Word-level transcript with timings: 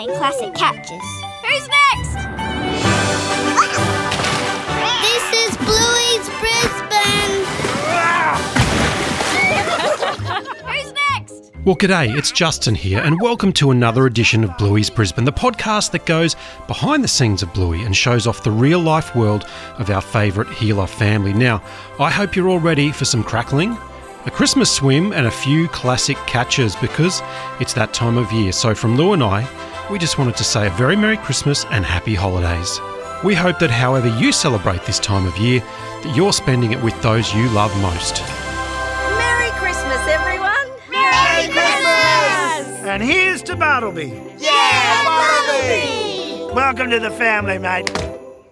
playing 0.00 0.18
classic 0.18 0.54
catches. 0.54 1.02
Who's 1.44 1.68
next? 1.68 2.14
This 5.02 5.24
is 5.34 5.56
Bluey's 5.58 6.26
Brisbane. 6.40 7.44
Who's 10.64 10.92
next? 10.94 11.52
Well, 11.66 11.76
g'day, 11.76 12.16
it's 12.16 12.32
Justin 12.32 12.74
here, 12.74 13.00
and 13.00 13.20
welcome 13.20 13.52
to 13.54 13.70
another 13.72 14.06
edition 14.06 14.42
of 14.42 14.56
Bluey's 14.56 14.88
Brisbane, 14.88 15.26
the 15.26 15.32
podcast 15.32 15.90
that 15.90 16.06
goes 16.06 16.34
behind 16.66 17.04
the 17.04 17.08
scenes 17.08 17.42
of 17.42 17.52
Bluey 17.52 17.82
and 17.82 17.94
shows 17.94 18.26
off 18.26 18.42
the 18.42 18.50
real 18.50 18.78
life 18.78 19.14
world 19.14 19.46
of 19.76 19.90
our 19.90 20.00
favourite 20.00 20.50
Heeler 20.54 20.86
family. 20.86 21.34
Now, 21.34 21.62
I 21.98 22.10
hope 22.10 22.34
you're 22.34 22.48
all 22.48 22.58
ready 22.58 22.90
for 22.90 23.04
some 23.04 23.22
crackling, 23.22 23.76
a 24.24 24.30
Christmas 24.30 24.72
swim, 24.72 25.12
and 25.12 25.26
a 25.26 25.30
few 25.30 25.68
classic 25.68 26.16
catches 26.26 26.74
because 26.76 27.20
it's 27.60 27.74
that 27.74 27.92
time 27.92 28.16
of 28.16 28.32
year. 28.32 28.52
So, 28.52 28.74
from 28.74 28.96
Lou 28.96 29.12
and 29.12 29.22
I, 29.22 29.46
we 29.90 29.98
just 29.98 30.18
wanted 30.18 30.36
to 30.36 30.44
say 30.44 30.68
a 30.68 30.70
very 30.70 30.94
Merry 30.94 31.16
Christmas 31.16 31.64
and 31.66 31.84
Happy 31.84 32.14
Holidays. 32.14 32.80
We 33.24 33.34
hope 33.34 33.58
that 33.58 33.70
however 33.70 34.06
you 34.06 34.30
celebrate 34.30 34.84
this 34.84 35.00
time 35.00 35.26
of 35.26 35.36
year, 35.36 35.60
that 36.02 36.16
you're 36.16 36.32
spending 36.32 36.70
it 36.70 36.80
with 36.80 37.00
those 37.02 37.34
you 37.34 37.48
love 37.48 37.76
most. 37.82 38.22
Merry 39.18 39.50
Christmas, 39.58 39.98
everyone. 40.06 40.54
Merry 40.90 41.48
Christmas! 41.52 42.86
And 42.86 43.02
here's 43.02 43.42
to 43.42 43.56
Bartleby. 43.56 44.12
Yeah, 44.38 45.04
Bartleby! 45.04 46.54
Welcome 46.54 46.90
to 46.90 47.00
the 47.00 47.10
family, 47.10 47.58
mate. 47.58 47.92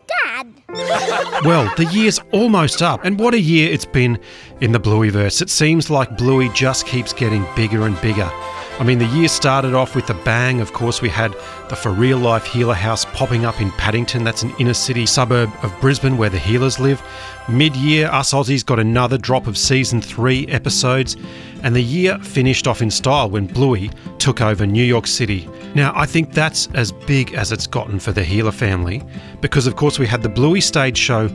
Dad, 0.09 0.53
Well, 1.45 1.73
the 1.77 1.89
year's 1.93 2.21
almost 2.33 2.83
up, 2.83 3.05
and 3.05 3.17
what 3.17 3.35
a 3.35 3.41
year 3.41 3.73
it's 3.73 3.87
been 3.87 4.19
in 4.61 4.73
the 4.73 4.81
Blueyverse. 4.81 5.41
It 5.41 5.51
seems 5.51 5.89
like 5.89 6.19
Bluey 6.19 6.49
just 6.49 6.87
keeps 6.87 7.13
getting 7.13 7.47
bigger 7.55 7.87
and 7.87 7.99
bigger. 8.01 8.29
I 8.79 8.85
mean, 8.85 9.01
the 9.01 9.07
year 9.07 9.27
started 9.27 9.75
off 9.75 9.97
with 9.97 10.09
a 10.09 10.15
bang. 10.15 10.61
Of 10.61 10.73
course, 10.73 11.03
we 11.03 11.09
had 11.09 11.35
the 11.69 11.75
For 11.75 11.91
Real 11.91 12.17
Life 12.17 12.47
Heeler 12.47 12.75
House 12.75 13.05
popping 13.07 13.45
up 13.45 13.61
in 13.61 13.73
Paddington. 13.73 14.23
That's 14.23 14.45
an 14.45 14.55
inner 14.61 14.73
city 14.73 15.05
suburb 15.05 15.51
of 15.65 15.75
Brisbane 15.81 16.17
where 16.17 16.31
the 16.31 16.39
Heelers 16.39 16.79
live. 16.79 17.03
Mid 17.49 17.75
year, 17.75 18.07
us 18.07 18.33
Aussies 18.33 18.65
got 18.65 18.79
another 18.79 19.19
drop 19.19 19.49
of 19.49 19.59
season 19.59 20.01
three 20.01 20.47
episodes, 20.47 21.17
and 21.65 21.75
the 21.75 21.83
year 21.83 22.19
finished 22.21 22.69
off 22.69 22.81
in 22.81 22.91
style 22.91 23.29
when 23.29 23.49
Bluey 23.49 23.91
took 24.19 24.41
over 24.41 24.65
New 24.65 24.85
York 24.85 25.09
City. 25.09 25.49
Now, 25.75 25.93
I 25.97 26.07
think 26.07 26.33
that's 26.33 26.69
as 26.75 26.93
big 26.93 27.35
as 27.35 27.51
it's 27.51 27.67
gotten 27.67 27.99
for 27.99 28.13
the 28.13 28.23
Heeler 28.23 28.53
family 28.53 29.03
because, 29.41 29.67
of 29.67 29.75
course, 29.75 29.99
we 29.99 30.07
had 30.07 30.23
the 30.23 30.29
Bluey 30.29 30.61
stage 30.61 30.97
show 30.97 31.29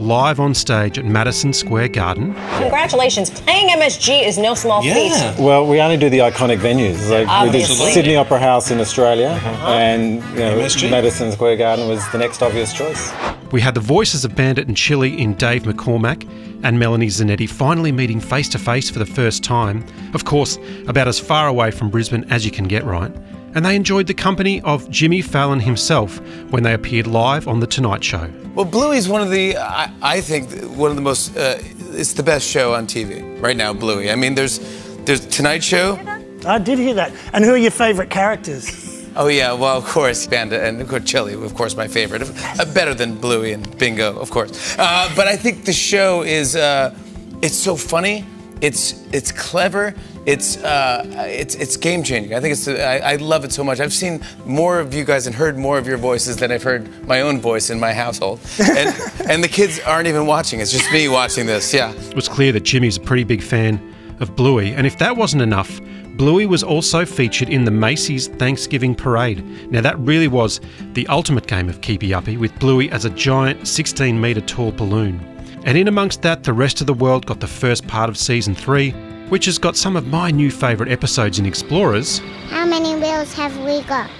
live 0.00 0.40
on 0.40 0.54
stage 0.54 0.98
at 0.98 1.04
Madison 1.04 1.52
Square 1.52 1.88
Garden. 1.88 2.34
Congratulations. 2.58 3.28
Playing 3.30 3.68
MSG 3.68 4.26
is 4.26 4.38
no 4.38 4.54
small 4.54 4.82
feat. 4.82 5.12
Well, 5.38 5.66
we 5.66 5.78
only 5.80 5.98
do 5.98 6.08
the 6.08 6.18
iconic 6.20 6.58
venues. 6.58 7.10
Like 7.10 7.26
we 7.44 7.52
did 7.52 7.62
Obviously. 7.62 7.92
Sydney 7.92 8.16
Opera 8.16 8.38
House 8.40 8.70
in 8.70 8.80
Australia, 8.80 9.28
Uh-huh. 9.28 9.68
and 9.68 10.22
you 10.32 10.38
know, 10.40 10.90
Madison 10.90 11.30
Square 11.32 11.56
Garden 11.58 11.86
was 11.88 12.00
the 12.12 12.18
next 12.18 12.42
obvious 12.42 12.72
choice. 12.72 13.12
We 13.52 13.60
had 13.60 13.74
the 13.74 13.80
voices 13.80 14.24
of 14.24 14.34
Bandit 14.34 14.68
and 14.68 14.76
Chili 14.76 15.20
in 15.20 15.34
Dave 15.34 15.64
McCormack 15.64 16.26
and 16.62 16.78
Melanie 16.78 17.08
Zanetti 17.08 17.48
finally 17.48 17.92
meeting 17.92 18.20
face 18.20 18.48
to 18.50 18.58
face 18.58 18.88
for 18.88 18.98
the 19.00 19.06
first 19.06 19.42
time. 19.44 19.84
Of 20.14 20.24
course, 20.24 20.58
about 20.86 21.08
as 21.08 21.18
far 21.18 21.46
away 21.48 21.70
from 21.72 21.90
Brisbane 21.90 22.24
as 22.30 22.44
you 22.44 22.50
can 22.50 22.66
get, 22.68 22.84
right? 22.84 23.12
And 23.54 23.64
they 23.64 23.74
enjoyed 23.74 24.06
the 24.06 24.14
company 24.14 24.60
of 24.62 24.88
Jimmy 24.90 25.22
Fallon 25.22 25.60
himself 25.60 26.20
when 26.50 26.62
they 26.62 26.72
appeared 26.72 27.06
live 27.06 27.48
on 27.48 27.60
The 27.60 27.66
Tonight 27.66 28.04
Show. 28.04 28.30
Well, 28.54 28.64
Bluey's 28.64 29.08
one 29.08 29.22
of 29.22 29.30
the, 29.30 29.56
I, 29.56 29.92
I 30.02 30.20
think, 30.20 30.50
one 30.76 30.90
of 30.90 30.96
the 30.96 31.02
most, 31.02 31.36
uh, 31.36 31.58
it's 31.92 32.12
the 32.12 32.22
best 32.22 32.46
show 32.48 32.74
on 32.74 32.86
TV 32.86 33.40
right 33.42 33.56
now, 33.56 33.72
Bluey. 33.72 34.10
I 34.10 34.14
mean, 34.14 34.34
there's, 34.36 34.60
there's 35.04 35.26
Tonight 35.26 35.64
Show. 35.64 35.98
I 36.46 36.58
did 36.58 36.78
hear 36.78 36.94
that. 36.94 37.12
And 37.32 37.44
who 37.44 37.52
are 37.52 37.56
your 37.56 37.70
favourite 37.72 38.10
characters? 38.10 38.88
Oh 39.16 39.26
yeah, 39.26 39.52
well 39.52 39.76
of 39.76 39.84
course, 39.86 40.24
Bandit 40.28 40.62
and 40.62 40.80
of 40.80 40.88
course 40.88 41.02
Chili, 41.02 41.34
of 41.34 41.54
course 41.56 41.76
my 41.76 41.88
favorite. 41.88 42.22
Uh, 42.60 42.64
better 42.72 42.94
than 42.94 43.16
Bluey 43.16 43.52
and 43.52 43.76
Bingo, 43.76 44.16
of 44.16 44.30
course. 44.30 44.76
Uh, 44.78 45.12
but 45.16 45.26
I 45.26 45.36
think 45.36 45.64
the 45.64 45.72
show 45.72 46.22
is, 46.22 46.54
uh, 46.54 46.94
it's 47.42 47.56
so 47.56 47.74
funny. 47.74 48.24
It's 48.60 49.04
it's 49.12 49.32
clever. 49.32 49.94
It's 50.26 50.58
uh, 50.58 51.04
it's 51.26 51.54
it's 51.54 51.76
game 51.76 52.02
changing. 52.02 52.34
I 52.34 52.40
think 52.40 52.52
it's 52.52 52.68
I, 52.68 52.98
I 52.98 53.16
love 53.16 53.44
it 53.44 53.52
so 53.52 53.64
much. 53.64 53.80
I've 53.80 53.92
seen 53.92 54.20
more 54.44 54.78
of 54.78 54.92
you 54.92 55.04
guys 55.04 55.26
and 55.26 55.34
heard 55.34 55.56
more 55.56 55.78
of 55.78 55.86
your 55.86 55.96
voices 55.96 56.36
than 56.36 56.52
I've 56.52 56.62
heard 56.62 57.06
my 57.06 57.22
own 57.22 57.40
voice 57.40 57.70
in 57.70 57.80
my 57.80 57.92
household. 57.92 58.38
And 58.58 58.94
and 59.30 59.42
the 59.42 59.48
kids 59.48 59.80
aren't 59.80 60.08
even 60.08 60.26
watching. 60.26 60.60
It's 60.60 60.72
just 60.72 60.92
me 60.92 61.08
watching 61.08 61.46
this. 61.46 61.72
Yeah. 61.72 61.92
It 61.92 62.14
was 62.14 62.28
clear 62.28 62.52
that 62.52 62.64
Jimmy's 62.64 62.98
a 62.98 63.00
pretty 63.00 63.24
big 63.24 63.42
fan 63.42 63.94
of 64.20 64.36
Bluey, 64.36 64.72
and 64.72 64.86
if 64.86 64.98
that 64.98 65.16
wasn't 65.16 65.42
enough, 65.42 65.80
Bluey 66.20 66.44
was 66.44 66.62
also 66.62 67.06
featured 67.06 67.48
in 67.48 67.64
the 67.64 67.70
Macy's 67.70 68.28
Thanksgiving 68.28 68.94
Parade. 68.94 69.42
Now, 69.72 69.80
that 69.80 69.98
really 70.00 70.28
was 70.28 70.60
the 70.92 71.06
ultimate 71.06 71.46
game 71.46 71.70
of 71.70 71.80
Keepy 71.80 72.12
Uppy, 72.12 72.36
with 72.36 72.54
Bluey 72.58 72.90
as 72.90 73.06
a 73.06 73.10
giant 73.10 73.66
16 73.66 74.20
metre 74.20 74.42
tall 74.42 74.70
balloon. 74.70 75.18
And 75.64 75.78
in 75.78 75.88
amongst 75.88 76.20
that, 76.20 76.42
the 76.42 76.52
rest 76.52 76.82
of 76.82 76.86
the 76.86 76.92
world 76.92 77.24
got 77.24 77.40
the 77.40 77.46
first 77.46 77.86
part 77.86 78.10
of 78.10 78.18
season 78.18 78.54
three, 78.54 78.94
which 79.30 79.46
has 79.46 79.58
got 79.58 79.76
some 79.76 79.96
of 79.96 80.08
my 80.08 80.30
new 80.30 80.50
favourite 80.50 80.92
episodes 80.92 81.38
in 81.38 81.46
Explorers, 81.46 82.18
how 82.48 82.66
many 82.66 82.94
wheels 82.96 83.32
have 83.32 83.56
we 83.58 83.82
got? 83.84 84.10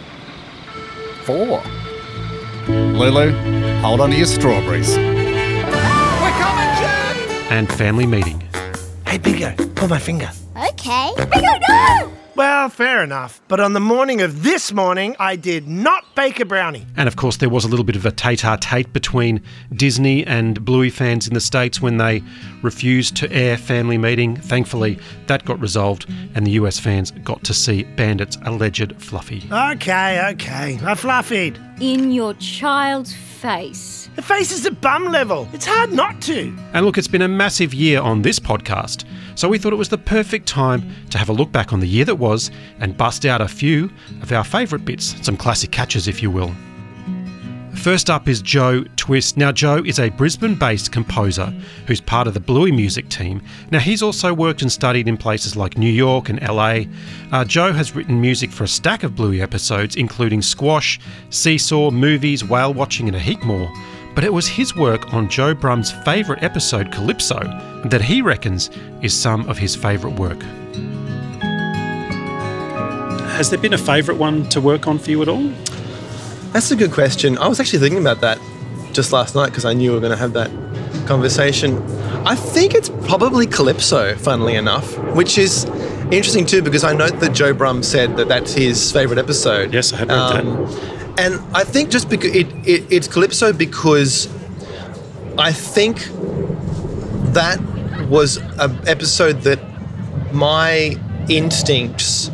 Four. 1.25 1.63
Lulu, 2.69 3.33
hold 3.81 4.01
on 4.01 4.11
to 4.11 4.17
your 4.17 4.27
strawberries. 4.27 4.97
We're 4.97 6.37
coming, 6.39 6.71
Jen! 6.79 7.17
And 7.51 7.71
Family 7.73 8.07
Meeting. 8.07 8.43
Hey, 9.07 9.19
Bingo, 9.19 9.53
pull 9.75 9.89
my 9.89 9.99
finger. 9.99 10.31
Okay. 10.57 11.11
Well, 12.41 12.71
fair 12.71 13.05
enough. 13.05 13.43
But 13.49 13.61
on 13.61 13.75
the 13.75 13.81
morning 13.81 14.23
of 14.23 14.43
this 14.43 14.73
morning, 14.73 15.15
I 15.19 15.37
did 15.37 15.69
not 15.69 16.15
bake 16.15 16.41
a 16.41 16.47
brownie. 16.47 16.87
And 16.97 17.07
of 17.07 17.17
course, 17.17 17.37
there 17.37 17.51
was 17.51 17.67
a 17.67 17.69
little 17.69 17.85
bit 17.85 17.97
of 17.97 18.07
a 18.07 18.11
tete-a-tete 18.11 18.95
between 18.95 19.43
Disney 19.75 20.27
and 20.27 20.65
Bluey 20.65 20.89
fans 20.89 21.29
in 21.29 21.35
the 21.35 21.41
States 21.43 21.83
when 21.83 21.99
they 21.99 22.23
refused 22.63 23.15
to 23.17 23.31
air 23.31 23.59
Family 23.59 23.99
Meeting. 23.99 24.37
Thankfully, 24.37 24.99
that 25.27 25.45
got 25.45 25.61
resolved, 25.61 26.07
and 26.35 26.47
the 26.47 26.53
US 26.53 26.79
fans 26.79 27.11
got 27.11 27.45
to 27.45 27.53
see 27.53 27.83
Bandit's 27.83 28.39
alleged 28.47 28.97
fluffy. 28.97 29.47
Okay, 29.53 30.27
okay. 30.31 30.79
I 30.83 30.95
fluffied. 30.95 31.59
In 31.83 32.11
your 32.11 32.33
child's 32.33 33.15
face. 33.41 34.11
The 34.17 34.23
face 34.23 34.53
is 34.53 34.67
at 34.67 34.83
bum 34.83 35.07
level. 35.07 35.49
It's 35.55 35.65
hard 35.65 35.93
not 35.93 36.21
to. 36.23 36.55
And 36.75 36.85
look, 36.85 36.99
it's 36.99 37.09
been 37.09 37.23
a 37.23 37.29
massive 37.29 37.73
year 37.73 38.01
on 38.01 38.21
this 38.21 38.39
podcast, 38.39 39.05
so 39.35 39.49
we 39.49 39.59
thought 39.59 39.73
it 39.73 39.77
was 39.77 39.89
the 39.89 39.97
perfect 39.97 40.47
time 40.47 40.83
to 41.09 41.17
have 41.17 41.31
a 41.31 41.33
look 41.33 41.51
back 41.51 41.73
on 41.73 41.81
the 41.81 41.89
year 41.89 42.05
that 42.05 42.17
was 42.17 42.51
and 42.81 42.97
bust 42.97 43.25
out 43.25 43.41
a 43.41 43.49
few 43.49 43.91
of 44.21 44.31
our 44.31 44.45
favourite 44.45 44.85
bits, 44.85 45.17
some 45.25 45.39
classic 45.39 45.71
catches, 45.71 46.07
if 46.07 46.23
you 46.23 46.31
will. 46.31 46.55
First 47.75 48.11
up 48.11 48.29
is 48.29 48.43
Joe 48.43 48.85
Twist. 48.97 49.37
Now, 49.37 49.53
Joe 49.53 49.83
is 49.85 49.99
a 49.99 50.11
Brisbane 50.11 50.55
based 50.55 50.93
composer 50.93 51.47
who's 51.87 52.01
part 52.01 52.27
of 52.27 52.35
the 52.35 52.41
Bluey 52.41 52.73
music 52.73 53.09
team. 53.09 53.43
Now, 53.71 53.79
he's 53.79 54.03
also 54.03 54.35
worked 54.35 54.61
and 54.61 54.71
studied 54.71 55.09
in 55.09 55.17
places 55.17 55.57
like 55.57 55.79
New 55.79 55.91
York 55.91 56.29
and 56.29 56.43
LA. 56.43 56.83
Uh, 57.33 57.45
Joe 57.45 57.73
has 57.73 57.95
written 57.95 58.21
music 58.21 58.51
for 58.51 58.65
a 58.65 58.69
stack 58.69 59.03
of 59.03 59.17
Bluey 59.17 59.41
episodes, 59.41 59.97
including 59.97 60.43
Squash, 60.43 61.01
Seesaw, 61.31 61.91
movies, 61.91 62.45
whale 62.45 62.75
watching, 62.75 63.07
and 63.07 63.17
a 63.17 63.21
heap 63.21 63.43
more. 63.45 63.73
But 64.15 64.25
it 64.25 64.33
was 64.33 64.47
his 64.49 64.77
work 64.77 65.15
on 65.15 65.29
Joe 65.29 65.55
Brumm's 65.55 65.93
favourite 65.93 66.43
episode, 66.43 66.93
Calypso, 66.93 67.39
that 67.87 68.03
he 68.03 68.21
reckons 68.21 68.69
is 69.01 69.19
some 69.19 69.49
of 69.49 69.57
his 69.57 69.75
favourite 69.75 70.19
work. 70.19 70.43
Has 73.37 73.49
there 73.49 73.59
been 73.59 73.73
a 73.73 73.79
favourite 73.79 74.21
one 74.21 74.47
to 74.51 74.61
work 74.61 74.87
on 74.87 74.99
for 74.99 75.11
you 75.11 75.23
at 75.23 75.29
all? 75.29 75.51
That's 76.53 76.71
a 76.71 76.77
good 76.77 76.93
question. 76.93 77.39
I 77.39 77.49
was 77.49 77.61
actually 77.61 77.79
thinking 77.79 78.01
about 78.01 78.21
that 78.23 78.39
just 78.93 79.13
last 79.13 79.35
night 79.35 79.47
because 79.47 79.65
I 79.65 79.73
knew 79.73 79.91
we 79.91 79.95
were 79.95 80.01
going 80.01 80.11
to 80.11 80.17
have 80.17 80.33
that 80.33 80.51
conversation. 81.07 81.81
I 82.27 82.35
think 82.35 82.75
it's 82.75 82.89
probably 83.07 83.47
Calypso, 83.47 84.17
funnily 84.17 84.57
enough, 84.57 84.99
which 85.15 85.39
is 85.39 85.65
interesting 86.11 86.45
too 86.47 86.61
because 86.61 86.83
I 86.83 86.93
note 86.93 87.21
that 87.21 87.33
Joe 87.33 87.55
Brumm 87.55 87.85
said 87.85 88.17
that 88.17 88.29
that's 88.29 88.53
his 88.53 88.91
favourite 88.91 89.19
episode. 89.19 89.73
Yes, 89.73 89.93
I 89.93 89.97
have 89.99 90.09
heard 90.09 90.45
that. 90.45 90.47
Um, 90.47 91.15
and 91.19 91.57
I 91.57 91.65
think 91.65 91.91
just 91.91 92.09
because 92.09 92.35
it, 92.35 92.49
it, 92.67 92.93
it's 92.93 93.07
Calypso 93.07 93.53
because 93.53 94.27
I 95.39 95.53
think 95.53 96.09
that 97.33 97.61
was 98.09 98.39
an 98.39 98.77
episode 98.89 99.43
that 99.43 99.61
my 100.33 100.97
instincts, 101.29 102.29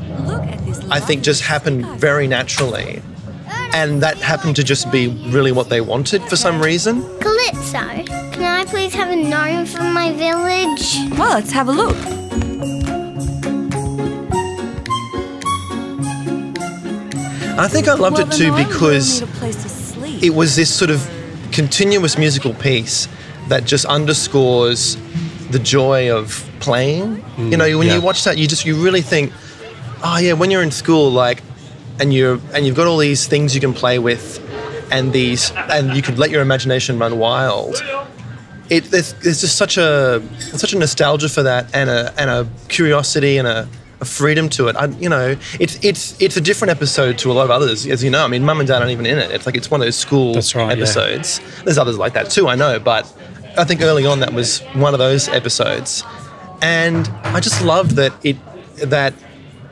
I 0.91 1.01
think, 1.01 1.23
just 1.23 1.43
happened 1.43 1.85
very 2.01 2.27
naturally. 2.27 3.03
And 3.77 4.03
that 4.03 4.17
happened 4.17 4.57
to 4.57 4.65
just 4.65 4.91
be 4.91 5.09
really 5.09 5.53
what 5.53 5.69
they 5.69 5.83
wanted 5.83 6.23
for 6.23 6.35
some 6.35 6.63
reason. 6.63 7.03
Calypso, 7.21 8.05
can 8.33 8.43
I 8.43 8.65
please 8.65 8.95
have 8.95 9.11
a 9.11 9.17
gnome 9.17 9.67
from 9.67 9.93
my 9.93 10.15
village? 10.15 10.97
Well, 11.19 11.35
let's 11.35 11.53
have 11.53 11.69
a 11.69 11.73
look. 11.73 11.95
I 17.59 17.69
think 17.69 17.87
I 17.87 17.93
loved 17.93 18.19
it 18.19 18.33
too 18.33 18.51
because 18.57 19.21
it 20.25 20.35
was 20.35 20.57
this 20.57 20.75
sort 20.75 20.91
of 20.91 21.07
continuous 21.53 22.17
musical 22.17 22.55
piece 22.55 23.09
that 23.49 23.67
just 23.67 23.85
underscores 23.85 24.97
the 25.51 25.59
joy 25.59 26.11
of 26.11 26.49
playing. 26.61 27.17
you 27.17 27.23
mm, 27.23 27.59
know, 27.59 27.77
when 27.77 27.89
yeah. 27.89 27.97
you 27.97 28.01
watch 28.01 28.25
that, 28.25 28.39
you 28.39 28.47
just 28.47 28.65
you 28.65 28.83
really 28.83 29.03
think, 29.03 29.35
oh 30.03 30.17
yeah, 30.19 30.33
when 30.33 30.51
you're 30.51 30.63
in 30.63 30.71
school, 30.71 31.11
like 31.11 31.43
and 32.01 32.13
you're 32.13 32.41
and 32.53 32.67
you've 32.67 32.77
got 32.77 32.87
all 32.87 32.99
these 32.99 33.27
things 33.27 33.55
you 33.55 33.61
can 33.61 33.73
play 33.73 33.99
with, 33.99 34.41
and 34.91 35.13
these 35.13 35.53
and 35.53 35.95
you 35.95 36.03
could 36.03 36.19
let 36.19 36.31
your 36.31 36.43
imagination 36.43 36.99
run 36.99 37.19
wild. 37.19 37.83
It 38.69 38.85
there's, 38.91 39.13
there's 39.15 39.41
just 39.41 39.57
such 39.57 39.77
a 39.77 40.23
such 40.39 40.73
a 40.73 40.79
nostalgia 40.79 41.29
for 41.29 41.43
that, 41.43 41.75
and 41.75 41.89
a 41.89 42.13
and 42.19 42.31
a 42.31 42.49
curiosity 42.69 43.39
and 43.39 43.47
a, 43.47 43.69
a 44.01 44.05
freedom 44.05 44.49
to 44.51 44.69
it. 44.69 44.77
I, 44.77 44.87
you 44.87 45.09
know, 45.09 45.37
it's 45.61 45.83
it's 45.85 46.21
it's 46.21 46.37
a 46.37 46.41
different 46.41 46.73
episode 46.73 47.19
to 47.19 47.31
a 47.31 47.35
lot 47.35 47.45
of 47.45 47.51
others, 47.51 47.87
as 47.87 48.03
you 48.03 48.11
know. 48.11 48.25
I 48.25 48.29
mean, 48.29 48.45
Mum 48.45 48.59
and 48.59 48.69
Dad 48.69 48.79
aren't 48.79 48.91
even 48.91 49.07
in 49.07 49.19
it. 49.19 49.31
It's 49.31 49.47
like 49.47 49.57
it's 49.57 49.71
one 49.71 49.81
of 49.81 49.87
those 49.87 49.97
school 49.97 50.35
right, 50.35 50.55
yeah. 50.55 50.69
episodes. 50.73 51.41
There's 51.65 51.79
others 51.79 51.97
like 51.97 52.15
that 52.15 52.31
too, 52.31 52.49
I 52.49 52.57
know, 52.57 52.81
but 52.81 53.05
I 53.57 53.65
think 53.65 53.83
early 53.83 54.05
on 54.05 54.21
that 54.21 54.33
was 54.33 54.61
one 54.75 54.95
of 54.95 54.99
those 54.99 55.29
episodes, 55.29 56.03
and 56.61 57.09
I 57.25 57.41
just 57.41 57.63
loved 57.63 57.93
that 57.93 58.13
it 58.25 58.37
that 58.79 59.15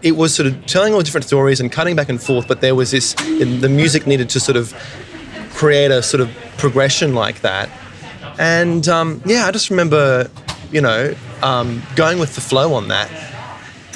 it 0.05 0.17
was 0.17 0.35
sort 0.35 0.47
of 0.47 0.67
telling 0.67 0.93
all 0.93 1.01
different 1.01 1.25
stories 1.25 1.61
and 1.61 1.73
cutting 1.73 1.97
back 1.97 2.11
and 2.11 2.23
forth, 2.23 2.47
but 2.47 2.61
there 2.61 2.75
was 2.75 2.91
this 2.91 3.15
the 3.15 3.69
music 3.69 4.07
needed 4.07 4.29
to 4.29 4.39
sort 4.39 4.57
of 4.57 4.75
create 5.55 5.91
a 5.91 6.03
sort 6.03 6.21
of 6.21 6.31
progression 6.59 7.15
like 7.15 7.41
that, 7.41 7.71
and 8.39 8.87
um, 8.87 9.23
yeah, 9.25 9.47
I 9.47 9.51
just 9.51 9.71
remember 9.71 10.31
you 10.71 10.83
know 10.83 11.15
um, 11.43 11.83
going 11.97 12.19
with 12.19 12.35
the 12.35 12.43
flow 12.43 12.75
on 12.75 12.89
that. 12.89 13.11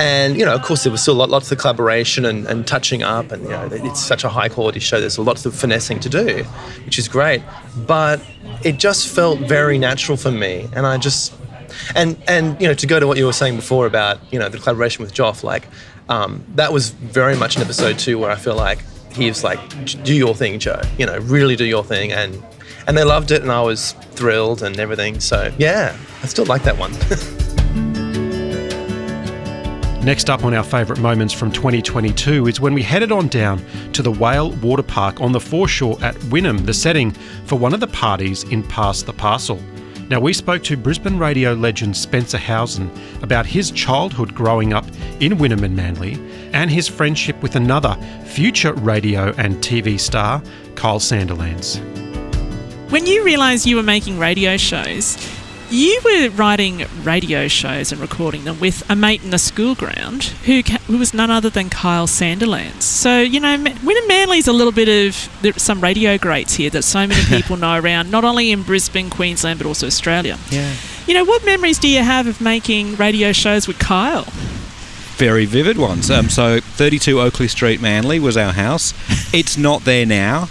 And 0.01 0.39
you 0.39 0.45
know, 0.45 0.55
of 0.55 0.63
course, 0.63 0.85
there 0.85 0.93
was 0.93 1.03
still 1.03 1.17
lots 1.17 1.51
of 1.51 1.59
collaboration 1.59 2.25
and, 2.25 2.47
and 2.47 2.65
touching 2.65 3.03
up, 3.03 3.33
and 3.33 3.43
you 3.43 3.49
know, 3.49 3.69
it's 3.73 4.01
such 4.01 4.23
a 4.23 4.29
high 4.29 4.49
quality 4.49 4.79
show. 4.79 5.01
There's 5.01 5.19
lots 5.19 5.45
of 5.45 5.57
finessing 5.57 5.99
to 6.01 6.09
do, 6.09 6.45
which 6.85 7.01
is 7.01 7.09
great. 7.09 7.43
But 7.85 8.25
it 8.63 8.79
just 8.79 9.09
felt 9.09 9.41
very 9.41 9.77
natural 9.77 10.17
for 10.17 10.31
me, 10.31 10.69
and 10.73 10.87
I 10.87 10.99
just 10.99 11.35
and 11.97 12.17
and 12.29 12.61
you 12.61 12.69
know, 12.69 12.75
to 12.75 12.87
go 12.87 13.01
to 13.01 13.09
what 13.09 13.19
you 13.19 13.27
were 13.27 13.33
saying 13.33 13.57
before 13.57 13.87
about 13.87 14.21
you 14.33 14.39
know 14.39 14.49
the 14.49 14.59
collaboration 14.59 15.03
with 15.03 15.13
Joff, 15.15 15.43
like 15.43 15.67
um, 16.09 16.45
that 16.55 16.73
was 16.73 16.91
very 16.91 17.37
much 17.37 17.57
an 17.57 17.63
episode 17.63 17.99
two 17.99 18.19
where 18.19 18.31
I 18.31 18.37
feel 18.37 18.57
like 18.57 18.85
he 19.13 19.29
was 19.29 19.45
like, 19.45 19.59
do 20.05 20.15
your 20.15 20.35
thing, 20.35 20.59
Joe. 20.59 20.81
You 20.97 21.07
know, 21.07 21.19
really 21.19 21.57
do 21.57 21.65
your 21.65 21.85
thing, 21.85 22.13
and 22.13 22.43
and 22.87 22.97
they 22.97 23.05
loved 23.05 23.31
it, 23.31 23.43
and 23.43 23.53
I 23.53 23.61
was 23.63 23.93
thrilled 24.13 24.63
and 24.63 24.79
everything. 24.79 25.21
So 25.21 25.53
yeah, 25.59 25.97
I 26.23 26.27
still 26.27 26.47
like 26.47 26.63
that 26.63 26.79
one. 26.79 26.93
Next 30.05 30.31
up 30.31 30.45
on 30.45 30.55
our 30.55 30.63
favourite 30.63 31.03
moments 31.03 31.35
from 31.35 31.51
2022 31.53 32.47
is 32.47 32.61
when 32.61 32.73
we 32.73 32.83
headed 32.83 33.13
on 33.13 33.29
down 33.29 33.63
to 33.93 34.01
the 34.01 34.13
Whale 34.13 34.53
Water 34.53 34.83
Park 34.83 35.21
on 35.21 35.33
the 35.33 35.41
foreshore 35.41 35.99
at 36.03 36.15
Wynnum, 36.31 36.65
the 36.65 36.73
setting 36.73 37.11
for 37.45 37.57
one 37.57 37.75
of 37.75 37.81
the 37.81 37.89
parties 37.89 38.45
in 38.45 38.63
Pass 38.63 39.03
the 39.03 39.13
Parcel. 39.13 39.61
Now, 40.11 40.21
we 40.21 40.33
spoke 40.33 40.63
to 40.65 40.77
Brisbane 40.79 41.19
radio 41.19 41.53
legend 41.53 41.95
Spencer 41.95 42.39
Howson 42.39 42.91
about 43.21 43.45
his 43.45 43.71
childhood 43.71 44.35
growing 44.35 44.73
up 44.73 44.87
in 45.21 45.33
Wynnum 45.37 45.71
Manly 45.73 46.15
and 46.55 46.71
his 46.71 46.89
friendship 46.89 47.43
with 47.43 47.57
another 47.57 47.95
future 48.25 48.73
radio 48.73 49.35
and 49.37 49.57
TV 49.57 50.01
star, 50.01 50.43
Kyle 50.77 50.99
Sandilands. 50.99 51.79
When 52.91 53.05
you 53.05 53.23
realised 53.23 53.67
you 53.67 53.77
were 53.77 53.83
making 53.83 54.19
radio 54.19 54.57
shows, 54.57 55.17
you 55.71 56.01
were 56.05 56.31
writing 56.31 56.87
radio 57.03 57.49
shows 57.49 57.93
and 57.93 58.01
recording 58.01 58.45
them 58.45 58.59
with 58.59 58.89
a 58.91 58.97
mate 58.97 59.23
in 59.23 59.31
the 59.31 59.39
school 59.39 59.75
ground 59.75 60.25
who, 60.45 60.61
who 60.87 60.99
was 60.99 61.13
none 61.13 61.31
other 61.31 61.51
than 61.51 61.69
Kyle 61.69 62.07
Sandilands. 62.07 62.83
So, 62.83 63.21
you 63.21 63.41
know, 63.41 63.57
Wynnum 63.57 64.09
Manly's 64.09 64.49
a 64.49 64.53
little 64.53 64.73
bit 64.73 64.89
of 64.89 65.61
some 65.61 65.81
radio 65.81 66.17
greats 66.17 66.55
here 66.55 66.71
that 66.71 66.83
so 66.83 67.07
many 67.07 67.23
people 67.27 67.57
know 67.57 67.79
around, 67.79 68.11
not 68.11 68.25
only 68.25 68.51
in 68.51 68.63
Brisbane, 68.63 69.11
Queensland, 69.11 69.59
but 69.59 69.67
also 69.67 69.87
Australia. 69.87 70.39
Yeah. 70.51 70.75
You 71.07 71.15
know, 71.15 71.25
what 71.25 71.45
memories 71.45 71.79
do 71.79 71.89
you 71.89 72.03
have 72.03 72.27
of 72.27 72.41
making 72.41 72.97
radio 72.97 73.33
shows 73.33 73.67
with 73.69 73.79
Kyle? 73.79 74.27
Very 75.17 75.47
vivid 75.47 75.79
ones. 75.79 76.11
Um, 76.11 76.29
so 76.29 76.61
32 76.61 77.21
Oakley 77.21 77.49
Street, 77.49 77.81
Manly 77.81 78.21
was 78.21 78.37
our 78.37 78.53
house. 78.53 78.95
It's 79.35 79.57
not 79.57 79.85
there 79.85 80.07
now. 80.07 80.49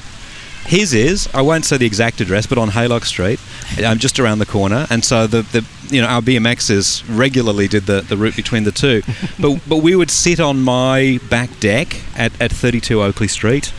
His 0.67 0.93
is, 0.93 1.29
I 1.33 1.41
won't 1.43 1.63
say 1.63 1.77
the 1.77 1.85
exact 1.85 2.19
address, 2.19 2.45
but 2.45 2.57
on 2.57 2.71
Haylock 2.71 3.05
Street, 3.05 3.39
um, 3.85 3.99
just 3.99 4.19
around 4.19 4.39
the 4.39 4.45
corner. 4.45 4.85
And 4.89 5.03
so 5.03 5.25
the, 5.25 5.43
the 5.43 5.65
you 5.89 6.01
know 6.01 6.07
our 6.07 6.21
BMXs 6.21 7.05
regularly 7.07 7.69
did 7.69 7.85
the, 7.85 8.01
the 8.01 8.17
route 8.17 8.35
between 8.35 8.65
the 8.65 8.73
two. 8.73 9.01
but 9.39 9.61
but 9.65 9.77
we 9.77 9.95
would 9.95 10.11
sit 10.11 10.41
on 10.41 10.61
my 10.61 11.21
back 11.29 11.57
deck 11.61 12.01
at, 12.17 12.33
at 12.41 12.51
32 12.51 13.01
Oakley 13.01 13.29
Street, 13.29 13.71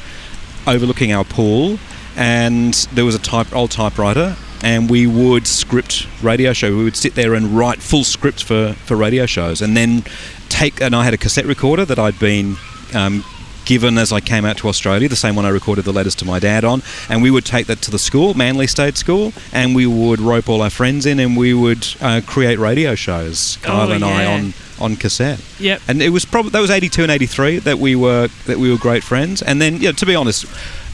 overlooking 0.66 1.12
our 1.12 1.24
pool, 1.24 1.78
and 2.16 2.72
there 2.94 3.04
was 3.04 3.14
a 3.14 3.20
type 3.20 3.54
old 3.54 3.70
typewriter. 3.70 4.36
And 4.64 4.90
we 4.90 5.06
would 5.06 5.46
script 5.46 6.08
radio 6.22 6.52
show. 6.54 6.74
We 6.74 6.82
would 6.84 6.96
sit 6.96 7.14
there 7.14 7.34
and 7.34 7.56
write 7.56 7.80
full 7.80 8.02
scripts 8.02 8.42
for, 8.42 8.72
for 8.72 8.96
radio 8.96 9.26
shows, 9.26 9.60
and 9.60 9.76
then 9.76 10.04
take. 10.48 10.80
And 10.80 10.96
I 10.96 11.04
had 11.04 11.12
a 11.12 11.18
cassette 11.18 11.44
recorder 11.44 11.84
that 11.84 11.98
I'd 11.98 12.18
been 12.18 12.56
um, 12.94 13.24
given 13.68 13.98
as 13.98 14.12
I 14.12 14.20
came 14.20 14.46
out 14.46 14.56
to 14.58 14.68
Australia, 14.68 15.10
the 15.10 15.14
same 15.14 15.36
one 15.36 15.44
I 15.44 15.50
recorded 15.50 15.84
the 15.84 15.92
letters 15.92 16.14
to 16.16 16.24
my 16.24 16.38
dad 16.38 16.64
on, 16.64 16.82
and 17.10 17.22
we 17.22 17.30
would 17.30 17.44
take 17.44 17.66
that 17.66 17.82
to 17.82 17.90
the 17.90 17.98
school, 17.98 18.32
Manly 18.32 18.66
State 18.66 18.96
School, 18.96 19.34
and 19.52 19.74
we 19.74 19.86
would 19.86 20.20
rope 20.20 20.48
all 20.48 20.62
our 20.62 20.70
friends 20.70 21.04
in, 21.04 21.20
and 21.20 21.36
we 21.36 21.52
would 21.52 21.86
uh, 22.00 22.22
create 22.26 22.58
radio 22.58 22.94
shows, 22.94 23.58
Kyle 23.60 23.90
Oh, 23.90 23.92
and 23.92 24.02
I 24.02 24.24
on 24.24 24.54
on 24.80 24.96
cassette. 24.96 25.40
Yep. 25.60 25.82
And 25.86 26.00
it 26.00 26.08
was 26.08 26.24
probably 26.24 26.50
that 26.52 26.60
was 26.60 26.70
eighty 26.70 26.88
two 26.88 27.02
and 27.02 27.12
eighty 27.12 27.26
three 27.26 27.58
that 27.58 27.78
we 27.78 27.94
were 27.94 28.28
that 28.46 28.56
we 28.56 28.70
were 28.72 28.78
great 28.78 29.04
friends, 29.04 29.42
and 29.42 29.60
then 29.60 29.74
you 29.74 29.88
know, 29.88 29.92
to 29.92 30.06
be 30.06 30.14
honest, 30.14 30.46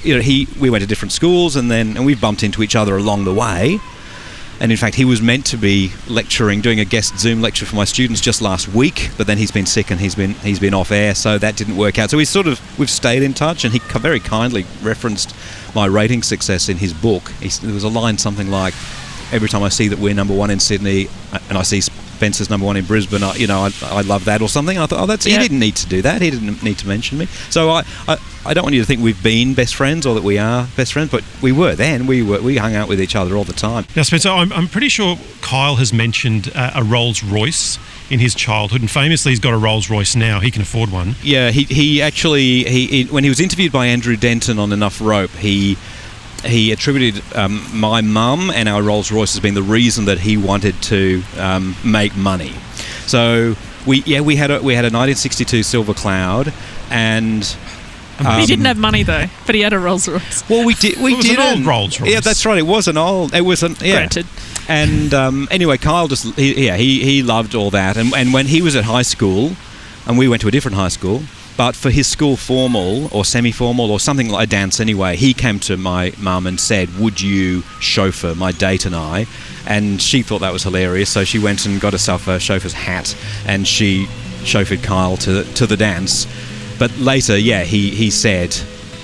you 0.02 0.16
know 0.16 0.20
he 0.20 0.48
we 0.58 0.68
went 0.68 0.82
to 0.82 0.88
different 0.88 1.12
schools, 1.12 1.54
and 1.54 1.70
then 1.70 1.96
and 1.96 2.04
we 2.04 2.16
bumped 2.16 2.42
into 2.42 2.60
each 2.64 2.74
other 2.74 2.96
along 2.96 3.24
the 3.24 3.34
way. 3.34 3.78
And 4.60 4.70
in 4.70 4.78
fact, 4.78 4.94
he 4.94 5.04
was 5.04 5.20
meant 5.20 5.44
to 5.46 5.56
be 5.56 5.92
lecturing, 6.08 6.60
doing 6.60 6.80
a 6.80 6.84
guest 6.84 7.18
Zoom 7.18 7.42
lecture 7.42 7.66
for 7.66 7.76
my 7.76 7.84
students 7.84 8.20
just 8.20 8.40
last 8.40 8.68
week, 8.68 9.10
but 9.18 9.26
then 9.26 9.36
he's 9.36 9.50
been 9.50 9.66
sick 9.66 9.90
and 9.90 10.00
he's 10.00 10.14
been 10.14 10.34
he's 10.34 10.60
been 10.60 10.74
off 10.74 10.92
air, 10.92 11.14
so 11.14 11.38
that 11.38 11.56
didn't 11.56 11.76
work 11.76 11.98
out. 11.98 12.10
So 12.10 12.16
we 12.16 12.24
sort 12.24 12.46
of 12.46 12.60
we've 12.78 12.90
stayed 12.90 13.22
in 13.22 13.34
touch, 13.34 13.64
and 13.64 13.72
he 13.72 13.80
very 13.98 14.20
kindly 14.20 14.64
referenced 14.82 15.34
my 15.74 15.86
rating 15.86 16.22
success 16.22 16.68
in 16.68 16.76
his 16.76 16.92
book. 16.94 17.30
He, 17.40 17.48
there 17.48 17.74
was 17.74 17.84
a 17.84 17.88
line 17.88 18.16
something 18.16 18.48
like, 18.48 18.74
"Every 19.32 19.48
time 19.48 19.62
I 19.62 19.70
see 19.70 19.88
that 19.88 19.98
we're 19.98 20.14
number 20.14 20.34
one 20.34 20.50
in 20.50 20.60
Sydney, 20.60 21.08
uh, 21.32 21.40
and 21.48 21.58
I 21.58 21.62
see 21.62 21.80
Spencer's 22.14 22.48
number 22.50 22.66
one 22.66 22.76
in 22.76 22.84
Brisbane, 22.84 23.22
I, 23.22 23.34
you 23.34 23.46
know, 23.46 23.60
I, 23.60 23.70
I 23.82 24.00
love 24.02 24.24
that 24.26 24.40
or 24.42 24.48
something." 24.48 24.78
I 24.78 24.86
thought, 24.86 25.00
"Oh, 25.00 25.06
that's 25.06 25.26
Yeah. 25.26 25.34
he 25.36 25.42
didn't 25.42 25.58
need 25.60 25.76
to 25.76 25.86
do 25.86 26.02
that. 26.02 26.22
He 26.22 26.30
didn't 26.30 26.62
need 26.62 26.78
to 26.78 26.88
mention 26.88 27.18
me." 27.18 27.26
So 27.50 27.70
I, 27.70 27.84
I 28.08 28.16
I 28.46 28.52
don't 28.54 28.64
want 28.64 28.74
you 28.74 28.80
to 28.82 28.86
think 28.86 29.00
we've 29.02 29.22
been 29.22 29.54
best 29.54 29.74
friends 29.74 30.04
or 30.06 30.14
that 30.14 30.22
we 30.24 30.38
are 30.38 30.66
best 30.76 30.92
friends, 30.92 31.10
but 31.10 31.24
we 31.42 31.50
were 31.52 31.74
then. 31.74 32.06
We 32.06 32.22
were 32.22 32.40
we 32.40 32.56
hung 32.56 32.74
out 32.74 32.88
with 32.88 33.00
each 33.00 33.16
other 33.16 33.36
all 33.36 33.44
the 33.44 33.52
time. 33.54 33.86
Now, 33.96 34.02
Spencer, 34.02 34.28
I'm, 34.28 34.52
I'm 34.52 34.68
pretty 34.68 34.88
sure 34.88 35.18
Kyle 35.40 35.76
has 35.76 35.92
mentioned 35.92 36.50
uh, 36.54 36.72
a 36.74 36.82
Rolls 36.84 37.22
Royce 37.22 37.78
in 38.10 38.20
his 38.20 38.34
childhood, 38.34 38.82
and 38.82 38.90
famously, 38.90 39.32
he's 39.32 39.40
got 39.40 39.54
a 39.54 39.56
Rolls 39.58 39.88
Royce 39.88 40.14
now. 40.14 40.40
He 40.40 40.50
can 40.50 40.60
afford 40.60 40.92
one. 40.92 41.14
Yeah, 41.22 41.50
he, 41.50 41.64
he 41.64 42.02
actually 42.02 42.64
he, 42.64 42.86
he 42.86 43.04
when 43.04 43.24
he 43.24 43.30
was 43.30 43.40
interviewed 43.40 43.72
by 43.72 43.86
Andrew 43.86 44.16
Denton 44.16 44.58
on 44.58 44.72
Enough 44.72 45.00
Rope, 45.00 45.30
he 45.30 45.78
he 46.44 46.72
attributed 46.72 47.22
um, 47.34 47.66
my 47.72 48.00
mum 48.00 48.50
and 48.50 48.68
our 48.68 48.82
Rolls 48.82 49.10
Royce 49.10 49.34
as 49.34 49.40
being 49.40 49.54
the 49.54 49.62
reason 49.62 50.04
that 50.06 50.18
he 50.20 50.36
wanted 50.36 50.80
to 50.84 51.22
um, 51.38 51.76
make 51.84 52.16
money. 52.16 52.52
So 53.06 53.56
we 53.86 54.02
yeah 54.06 54.20
we 54.20 54.36
had 54.36 54.50
a 54.50 54.62
we 54.62 54.74
had 54.74 54.84
a 54.84 54.88
1962 54.92 55.62
Silver 55.62 55.94
Cloud, 55.94 56.52
and 56.90 57.44
he 58.18 58.24
um, 58.24 58.46
didn't 58.46 58.64
have 58.66 58.78
money 58.78 59.02
though, 59.02 59.26
but 59.46 59.54
he 59.54 59.60
had 59.62 59.72
a 59.72 59.78
Rolls 59.78 60.08
Royce. 60.08 60.48
Well, 60.48 60.64
we 60.64 60.74
did. 60.74 61.00
We 61.00 61.12
It 61.12 61.16
was 61.16 61.28
an 61.28 61.36
didn't. 61.36 61.58
old 61.58 61.66
Rolls 61.66 62.00
Royce. 62.00 62.10
Yeah, 62.10 62.20
that's 62.20 62.46
right. 62.46 62.58
It 62.58 62.66
was 62.66 62.88
an 62.88 62.96
old. 62.96 63.34
It 63.34 63.42
was 63.42 63.62
an 63.62 63.76
yeah. 63.80 63.96
Granted. 63.96 64.26
And 64.68 65.12
um, 65.12 65.48
anyway, 65.50 65.76
Kyle 65.76 66.08
just 66.08 66.34
he, 66.36 66.66
yeah 66.66 66.76
he 66.76 67.02
he 67.04 67.22
loved 67.22 67.54
all 67.54 67.70
that, 67.70 67.96
and 67.96 68.14
and 68.14 68.32
when 68.32 68.46
he 68.46 68.62
was 68.62 68.76
at 68.76 68.84
high 68.84 69.02
school, 69.02 69.52
and 70.06 70.16
we 70.16 70.28
went 70.28 70.40
to 70.42 70.48
a 70.48 70.50
different 70.50 70.76
high 70.76 70.88
school. 70.88 71.22
But 71.56 71.76
for 71.76 71.90
his 71.90 72.06
school 72.06 72.36
formal 72.36 73.08
or 73.14 73.24
semi-formal 73.24 73.90
or 73.90 74.00
something 74.00 74.28
like 74.28 74.48
a 74.48 74.50
dance 74.50 74.80
anyway, 74.80 75.16
he 75.16 75.32
came 75.34 75.60
to 75.60 75.76
my 75.76 76.12
mum 76.18 76.46
and 76.46 76.58
said, 76.58 76.98
"Would 76.98 77.20
you 77.20 77.62
chauffeur 77.80 78.34
my 78.34 78.50
date 78.50 78.86
and 78.86 78.94
I?" 78.94 79.26
And 79.66 80.02
she 80.02 80.22
thought 80.22 80.40
that 80.40 80.52
was 80.52 80.64
hilarious, 80.64 81.10
so 81.10 81.22
she 81.24 81.38
went 81.38 81.64
and 81.64 81.80
got 81.80 81.92
herself 81.92 82.26
a 82.26 82.40
chauffeur's 82.40 82.72
hat, 82.72 83.14
and 83.46 83.66
she 83.68 84.06
chauffeured 84.42 84.82
Kyle 84.82 85.16
to 85.18 85.44
to 85.54 85.66
the 85.66 85.76
dance. 85.76 86.26
But 86.78 86.96
later, 86.98 87.38
yeah, 87.38 87.62
he 87.62 87.90
he 87.90 88.10
said 88.10 88.50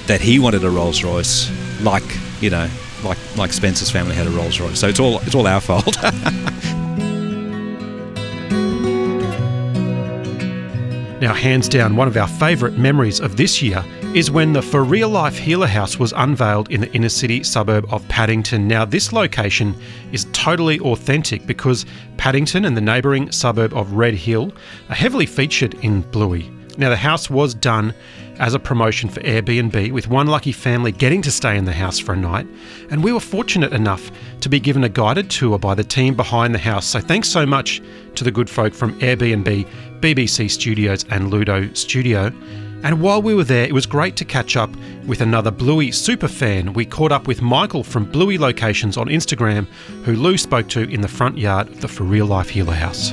that 0.07 0.21
he 0.21 0.41
wanted 0.41 0.65
a 0.65 0.71
Rolls 0.71 1.05
Royce, 1.05 1.49
like 1.83 2.05
you 2.41 2.51
know, 2.51 2.69
like 3.05 3.19
like 3.37 3.53
Spencer's 3.53 3.91
family 3.91 4.17
had 4.17 4.27
a 4.27 4.31
Rolls 4.31 4.59
Royce. 4.59 4.81
So 4.81 4.89
it's 4.89 4.99
all 4.99 5.21
it's 5.21 5.35
all 5.37 5.47
our 5.47 5.61
fault. 5.61 5.97
Now, 11.21 11.35
hands 11.35 11.69
down, 11.69 11.97
one 11.97 12.09
of 12.09 12.17
our 12.17 12.27
favourite 12.27 12.79
memories 12.79 13.21
of 13.21 13.37
this 13.37 13.61
year 13.61 13.85
is 14.15 14.31
when 14.31 14.55
the 14.55 14.63
For 14.63 14.83
Real 14.83 15.11
Life 15.11 15.37
Heeler 15.37 15.67
House 15.67 15.99
was 15.99 16.15
unveiled 16.17 16.71
in 16.71 16.81
the 16.81 16.91
inner 16.95 17.11
city 17.11 17.45
suburb 17.45 17.85
of 17.93 18.09
Paddington. 18.09 18.67
Now, 18.67 18.87
this 18.87 19.13
location 19.13 19.77
is 20.13 20.27
totally 20.33 20.81
authentic 20.81 21.47
because 21.47 21.85
Paddington 22.17 22.65
and 22.65 22.75
the 22.75 22.81
neighbouring 22.81 23.31
suburb 23.33 23.75
of 23.75 23.93
Red 23.93 24.15
Hill 24.15 24.51
are 24.89 24.95
heavily 24.95 25.27
featured 25.27 25.75
in 25.85 26.01
Bluey. 26.11 26.51
Now, 26.79 26.89
the 26.89 26.97
house 26.97 27.29
was 27.29 27.53
done 27.53 27.93
as 28.39 28.55
a 28.55 28.59
promotion 28.59 29.11
for 29.11 29.21
Airbnb, 29.21 29.93
with 29.93 30.09
one 30.09 30.27
lucky 30.27 30.53
family 30.53 30.93
getting 30.93 31.21
to 31.21 31.31
stay 31.31 31.59
in 31.59 31.67
the 31.67 31.73
house 31.75 31.99
for 31.99 32.15
a 32.15 32.17
night, 32.17 32.47
and 32.91 33.05
we 33.05 33.13
were 33.13 33.21
fortunate 33.21 33.75
enough 33.75 34.11
to 34.41 34.49
be 34.49 34.59
given 34.59 34.85
a 34.85 34.89
guided 34.89 35.29
tour 35.29 35.59
by 35.59 35.75
the 35.75 35.85
team 35.85 36.15
behind 36.15 36.55
the 36.55 36.59
house. 36.59 36.87
So, 36.87 37.01
thanks 37.01 37.29
so 37.29 37.45
much 37.45 37.83
to 38.15 38.25
the 38.25 38.31
good 38.31 38.49
folk 38.49 38.73
from 38.73 38.99
Airbnb, 39.01 39.69
BBC 40.01 40.51
Studios, 40.51 41.05
and 41.11 41.31
Ludo 41.31 41.73
Studio. 41.75 42.33
And 42.83 43.03
while 43.03 43.21
we 43.21 43.35
were 43.35 43.45
there, 43.45 43.65
it 43.65 43.73
was 43.73 43.85
great 43.85 44.17
to 44.17 44.25
catch 44.25 44.57
up 44.57 44.71
with 45.07 45.21
another 45.21 45.51
Bluey 45.51 45.93
super 45.93 46.29
fan. 46.29 46.73
We 46.73 46.87
caught 46.87 47.13
up 47.13 47.27
with 47.27 47.43
Michael 47.43 47.85
from 47.85 48.11
Bluey 48.11 48.39
Locations 48.39 48.97
on 48.97 49.09
Instagram, 49.09 49.67
who 50.05 50.15
Lou 50.15 50.39
spoke 50.39 50.69
to 50.71 50.89
in 50.89 51.03
the 51.03 51.09
front 51.09 51.37
yard 51.37 51.69
of 51.69 51.83
the 51.83 51.89
For 51.89 52.05
Real 52.05 52.27
Life 52.27 52.49
Heeler 52.49 52.75
House. 52.75 53.13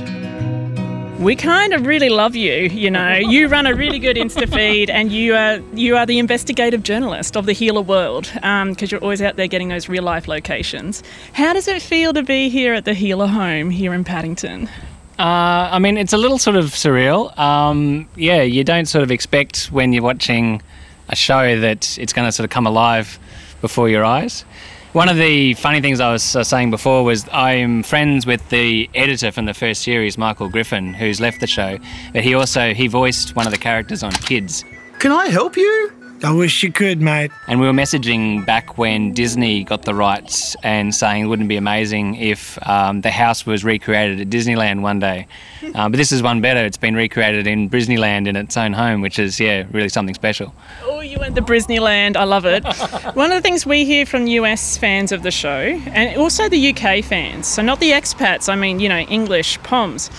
We 1.18 1.34
kind 1.34 1.74
of 1.74 1.84
really 1.84 2.10
love 2.10 2.36
you. 2.36 2.52
You 2.68 2.92
know, 2.92 3.14
you 3.14 3.48
run 3.48 3.66
a 3.66 3.74
really 3.74 3.98
good 3.98 4.16
Insta 4.16 4.48
feed, 4.48 4.88
and 4.88 5.10
you 5.10 5.34
are 5.34 5.58
you 5.74 5.96
are 5.96 6.06
the 6.06 6.20
investigative 6.20 6.84
journalist 6.84 7.36
of 7.36 7.44
the 7.44 7.52
Heeler 7.52 7.82
world 7.82 8.30
um, 8.44 8.70
because 8.70 8.92
you're 8.92 9.02
always 9.02 9.20
out 9.20 9.34
there 9.34 9.48
getting 9.48 9.68
those 9.68 9.88
real 9.88 10.04
life 10.04 10.28
locations. 10.28 11.02
How 11.32 11.52
does 11.52 11.66
it 11.66 11.82
feel 11.82 12.12
to 12.12 12.22
be 12.22 12.48
here 12.48 12.72
at 12.72 12.84
the 12.84 12.94
Heeler 12.94 13.26
home 13.26 13.68
here 13.68 13.92
in 13.92 14.04
Paddington? 14.04 14.70
Uh, 15.18 15.68
I 15.72 15.78
mean, 15.80 15.96
it's 15.96 16.12
a 16.12 16.16
little 16.16 16.38
sort 16.38 16.56
of 16.56 16.66
surreal. 16.66 17.36
Um, 17.36 18.08
yeah, 18.14 18.42
you 18.42 18.62
don't 18.62 18.86
sort 18.86 19.02
of 19.02 19.10
expect 19.10 19.66
when 19.72 19.92
you're 19.92 20.02
watching 20.02 20.62
a 21.08 21.16
show 21.16 21.58
that 21.60 21.98
it's 21.98 22.12
going 22.12 22.28
to 22.28 22.32
sort 22.32 22.44
of 22.44 22.50
come 22.50 22.66
alive 22.66 23.18
before 23.60 23.88
your 23.88 24.04
eyes. 24.04 24.44
One 24.92 25.08
of 25.08 25.16
the 25.16 25.54
funny 25.54 25.80
things 25.80 26.00
I 26.00 26.12
was 26.12 26.36
uh, 26.36 26.44
saying 26.44 26.70
before 26.70 27.04
was 27.04 27.28
I'm 27.32 27.82
friends 27.82 28.26
with 28.26 28.48
the 28.48 28.88
editor 28.94 29.32
from 29.32 29.44
the 29.44 29.54
first 29.54 29.82
series, 29.82 30.16
Michael 30.16 30.48
Griffin, 30.48 30.94
who's 30.94 31.20
left 31.20 31.40
the 31.40 31.46
show. 31.46 31.78
But 32.12 32.22
he 32.22 32.34
also 32.34 32.72
he 32.72 32.86
voiced 32.86 33.36
one 33.36 33.46
of 33.46 33.52
the 33.52 33.58
characters 33.58 34.02
on 34.02 34.12
Kids. 34.12 34.64
Can 34.98 35.12
I 35.12 35.26
help 35.26 35.56
you? 35.56 35.92
I 36.24 36.32
wish 36.32 36.64
you 36.64 36.72
could, 36.72 37.00
mate. 37.00 37.30
And 37.46 37.60
we 37.60 37.66
were 37.66 37.72
messaging 37.72 38.44
back 38.44 38.76
when 38.76 39.12
Disney 39.12 39.62
got 39.62 39.82
the 39.82 39.94
rights 39.94 40.56
and 40.64 40.92
saying 40.92 41.24
it 41.24 41.26
wouldn't 41.26 41.48
be 41.48 41.56
amazing 41.56 42.16
if 42.16 42.58
um, 42.68 43.02
the 43.02 43.12
house 43.12 43.46
was 43.46 43.64
recreated 43.64 44.20
at 44.20 44.28
Disneyland 44.28 44.80
one 44.80 44.98
day. 44.98 45.28
Uh, 45.76 45.88
but 45.88 45.96
this 45.96 46.10
is 46.10 46.20
one 46.20 46.40
better. 46.40 46.64
It's 46.64 46.76
been 46.76 46.96
recreated 46.96 47.46
in 47.46 47.70
Disneyland 47.70 48.26
in 48.26 48.34
its 48.34 48.56
own 48.56 48.72
home, 48.72 49.00
which 49.00 49.20
is 49.20 49.38
yeah 49.38 49.64
really 49.70 49.88
something 49.88 50.14
special. 50.14 50.52
Oh, 50.82 51.00
you 51.00 51.20
went 51.20 51.36
to 51.36 51.42
Disneyland. 51.42 52.16
I 52.16 52.24
love 52.24 52.46
it. 52.46 52.64
One 53.14 53.30
of 53.30 53.36
the 53.36 53.42
things 53.42 53.64
we 53.64 53.84
hear 53.84 54.04
from 54.04 54.26
US 54.26 54.76
fans 54.76 55.12
of 55.12 55.22
the 55.22 55.30
show, 55.30 55.60
and 55.86 56.18
also 56.18 56.48
the 56.48 56.74
UK 56.74 57.04
fans, 57.04 57.46
so 57.46 57.62
not 57.62 57.78
the 57.78 57.92
expats, 57.92 58.48
I 58.48 58.56
mean, 58.56 58.80
you 58.80 58.88
know, 58.88 58.98
English 58.98 59.60
POMs, 59.60 60.10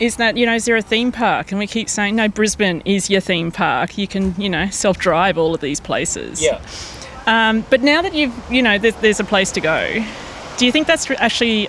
is 0.00 0.16
that, 0.16 0.36
you 0.36 0.46
know, 0.46 0.54
is 0.54 0.64
there 0.64 0.76
a 0.76 0.82
theme 0.82 1.12
park? 1.12 1.50
And 1.50 1.58
we 1.58 1.66
keep 1.66 1.88
saying, 1.88 2.16
no, 2.16 2.28
Brisbane 2.28 2.82
is 2.84 3.08
your 3.08 3.20
theme 3.20 3.50
park. 3.50 3.96
You 3.96 4.06
can, 4.06 4.34
you 4.40 4.48
know, 4.48 4.68
self 4.70 4.98
drive 4.98 5.38
all 5.38 5.54
of 5.54 5.60
these 5.60 5.80
places. 5.80 6.42
Yeah. 6.42 6.60
Um, 7.26 7.64
but 7.70 7.82
now 7.82 8.02
that 8.02 8.14
you've, 8.14 8.34
you 8.50 8.62
know, 8.62 8.78
there's, 8.78 8.94
there's 8.96 9.20
a 9.20 9.24
place 9.24 9.50
to 9.52 9.60
go, 9.60 10.04
do 10.58 10.66
you 10.66 10.72
think 10.72 10.86
that's 10.86 11.10
actually 11.12 11.68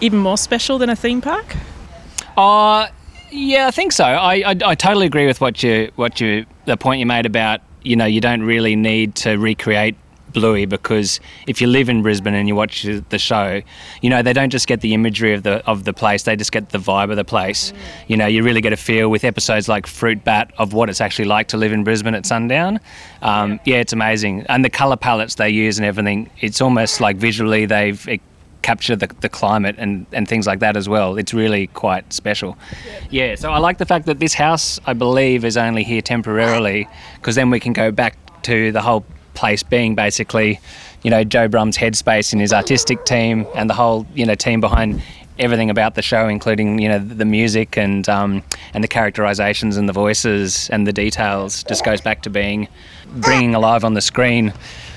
even 0.00 0.18
more 0.18 0.38
special 0.38 0.78
than 0.78 0.90
a 0.90 0.96
theme 0.96 1.20
park? 1.20 1.56
Uh, 2.36 2.88
yeah, 3.30 3.66
I 3.66 3.70
think 3.70 3.92
so. 3.92 4.04
I, 4.04 4.34
I, 4.46 4.56
I 4.64 4.74
totally 4.74 5.06
agree 5.06 5.26
with 5.26 5.40
what 5.40 5.62
you 5.62 5.90
what 5.96 6.20
you 6.20 6.46
the 6.64 6.76
point 6.76 7.00
you 7.00 7.06
made 7.06 7.26
about 7.26 7.60
you 7.82 7.96
know 7.96 8.06
you 8.06 8.20
don't 8.20 8.42
really 8.42 8.76
need 8.76 9.14
to 9.16 9.36
recreate 9.36 9.96
Bluey 10.32 10.66
because 10.66 11.20
if 11.46 11.60
you 11.60 11.66
live 11.66 11.88
in 11.88 12.02
Brisbane 12.02 12.34
and 12.34 12.48
you 12.48 12.54
watch 12.54 12.82
the 12.82 13.18
show, 13.18 13.62
you 14.02 14.10
know 14.10 14.22
they 14.22 14.32
don't 14.32 14.50
just 14.50 14.66
get 14.66 14.80
the 14.80 14.94
imagery 14.94 15.34
of 15.34 15.42
the 15.42 15.64
of 15.66 15.84
the 15.84 15.92
place; 15.92 16.22
they 16.24 16.36
just 16.36 16.52
get 16.52 16.70
the 16.70 16.78
vibe 16.78 17.10
of 17.10 17.16
the 17.16 17.24
place. 17.24 17.72
You 18.06 18.16
know, 18.16 18.26
you 18.26 18.42
really 18.42 18.60
get 18.60 18.72
a 18.72 18.76
feel 18.76 19.08
with 19.08 19.24
episodes 19.24 19.68
like 19.68 19.86
Fruit 19.86 20.22
Bat 20.24 20.52
of 20.58 20.72
what 20.72 20.90
it's 20.90 21.00
actually 21.00 21.26
like 21.26 21.48
to 21.48 21.56
live 21.56 21.72
in 21.72 21.84
Brisbane 21.84 22.14
at 22.14 22.26
sundown. 22.26 22.80
Um, 23.22 23.60
yeah. 23.64 23.78
it's 23.78 23.92
amazing, 23.92 24.46
and 24.48 24.64
the 24.64 24.70
color 24.70 24.96
palettes 24.96 25.36
they 25.36 25.50
use 25.50 25.78
and 25.78 25.86
everything. 25.86 26.30
It's 26.40 26.60
almost 26.60 27.00
like 27.00 27.16
visually 27.16 27.66
they've 27.66 28.08
eh, 28.08 28.18
captured 28.62 29.00
the, 29.00 29.06
the 29.20 29.28
climate 29.28 29.76
and, 29.78 30.06
and 30.12 30.28
things 30.28 30.46
like 30.46 30.60
that 30.60 30.76
as 30.76 30.88
well. 30.88 31.16
It's 31.16 31.32
really 31.32 31.68
quite 31.68 32.12
special. 32.12 32.56
Yeah, 33.10 33.34
so 33.34 33.50
I 33.50 33.58
like 33.58 33.78
the 33.78 33.86
fact 33.86 34.06
that 34.06 34.18
this 34.18 34.34
house, 34.34 34.78
I 34.86 34.92
believe, 34.92 35.44
is 35.44 35.56
only 35.56 35.84
here 35.84 36.02
temporarily 36.02 36.88
because 37.16 37.34
then 37.34 37.50
we 37.50 37.60
can 37.60 37.72
go 37.72 37.90
back 37.90 38.16
to 38.42 38.70
the 38.72 38.82
whole 38.82 39.04
place 39.38 39.62
being 39.62 39.94
basically, 39.94 40.60
you 41.02 41.10
know, 41.10 41.24
Joe 41.24 41.48
Brumm's 41.48 41.78
headspace 41.78 42.32
and 42.32 42.40
his 42.40 42.52
artistic 42.52 43.04
team 43.04 43.46
and 43.54 43.70
the 43.70 43.74
whole, 43.74 44.06
you 44.14 44.26
know, 44.26 44.34
team 44.34 44.60
behind 44.60 45.00
everything 45.38 45.70
about 45.70 45.94
the 45.94 46.02
show, 46.02 46.28
including 46.28 46.78
you 46.78 46.88
know 46.88 46.98
the 46.98 47.24
music 47.24 47.78
and 47.78 48.08
um, 48.08 48.42
and 48.74 48.82
the 48.82 48.88
characterizations 48.88 49.76
and 49.76 49.88
the 49.88 49.92
voices 49.92 50.68
and 50.70 50.86
the 50.86 50.92
details, 50.92 51.62
just 51.64 51.84
goes 51.84 52.00
back 52.00 52.22
to 52.22 52.30
being 52.30 52.68
bringing 53.16 53.54
alive 53.54 53.84
on 53.84 53.94
the 53.94 54.00
screen. 54.00 54.52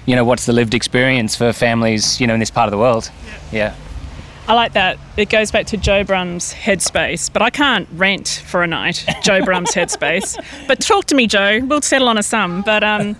You 0.05 0.15
know, 0.15 0.25
what's 0.25 0.45
the 0.45 0.53
lived 0.53 0.73
experience 0.73 1.35
for 1.35 1.53
families, 1.53 2.19
you 2.19 2.27
know, 2.27 2.33
in 2.33 2.39
this 2.39 2.49
part 2.49 2.67
of 2.67 2.71
the 2.71 2.77
world? 2.77 3.11
Yeah. 3.51 3.75
I 4.51 4.53
like 4.53 4.73
that. 4.73 4.99
It 5.15 5.29
goes 5.29 5.49
back 5.49 5.67
to 5.67 5.77
Joe 5.77 6.03
Brumm's 6.03 6.53
headspace, 6.53 7.31
but 7.31 7.41
I 7.41 7.49
can't 7.49 7.87
rent 7.93 8.43
for 8.47 8.63
a 8.63 8.67
night 8.67 9.05
Joe 9.23 9.45
Brumm's 9.45 9.71
headspace. 9.71 10.37
But 10.67 10.79
talk 10.79 11.05
to 11.05 11.15
me, 11.15 11.27
Joe. 11.27 11.59
We'll 11.63 11.81
settle 11.81 12.07
on 12.07 12.17
a 12.17 12.23
sum. 12.23 12.61
But 12.61 12.83
um, 12.83 13.15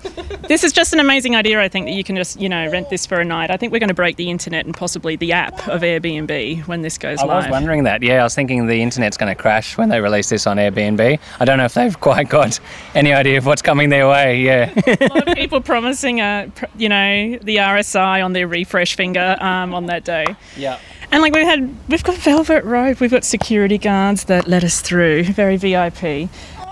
this 0.48 0.64
is 0.64 0.72
just 0.72 0.94
an 0.94 1.00
amazing 1.00 1.36
idea. 1.36 1.62
I 1.62 1.68
think 1.70 1.86
that 1.86 1.94
you 1.94 2.04
can 2.04 2.16
just 2.16 2.40
you 2.40 2.48
know 2.50 2.70
rent 2.70 2.90
this 2.90 3.06
for 3.06 3.20
a 3.20 3.26
night. 3.26 3.50
I 3.50 3.58
think 3.58 3.72
we're 3.72 3.80
going 3.80 3.90
to 3.90 3.94
break 3.94 4.18
the 4.18 4.30
internet 4.30 4.66
and 4.66 4.76
possibly 4.76 5.16
the 5.16 5.32
app 5.32 5.68
of 5.68 5.82
Airbnb 5.82 6.68
when 6.68 6.82
this 6.82 6.98
goes 6.98 7.20
I 7.20 7.24
live. 7.24 7.32
I 7.32 7.38
was 7.38 7.48
wondering 7.50 7.84
that. 7.86 8.04
Yeah, 8.04 8.22
I 8.22 8.24
was 8.24 8.36
thinking 8.36 8.68
the 8.68 8.82
internet's 8.82 9.18
going 9.18 9.34
to 9.34 9.42
crash 9.42 9.78
when 9.78 9.88
they 9.90 10.02
release 10.02 10.30
this 10.30 10.48
on 10.48 10.58
Airbnb. 10.58 11.20
I 11.40 11.46
don't 11.46 11.58
know 11.58 11.66
if 11.66 11.74
they've 11.74 11.98
quite 12.00 12.28
got 12.30 12.60
any 12.94 13.14
idea 13.14 13.38
of 13.38 13.46
what's 13.46 13.62
coming 13.62 13.90
their 13.90 14.08
way. 14.10 14.42
Yeah. 14.42 14.72
a 14.86 15.08
lot 15.14 15.28
of 15.30 15.36
people 15.36 15.62
promising, 15.62 16.18
pr- 16.52 16.66
you 16.78 16.90
know, 16.90 17.38
the 17.38 17.58
RSI 17.58 18.24
on 18.24 18.34
their 18.34 18.48
refresh 18.48 18.96
finger 18.96 19.38
um, 19.40 19.74
on 19.74 19.86
that 19.86 20.04
day. 20.04 20.26
yeah. 20.58 20.78
And 21.12 21.22
like 21.22 21.34
we've 21.34 21.46
had, 21.46 21.70
we've 21.90 22.04
got 22.04 22.16
velvet 22.18 22.64
rope, 22.64 23.00
we've 23.00 23.12
got 23.12 23.24
security 23.24 23.78
guards 23.78 24.26
that 24.26 24.48
let 24.48 24.64
us 24.64 24.82
through, 24.82 25.24
very 25.24 25.58
VIP. 25.58 26.30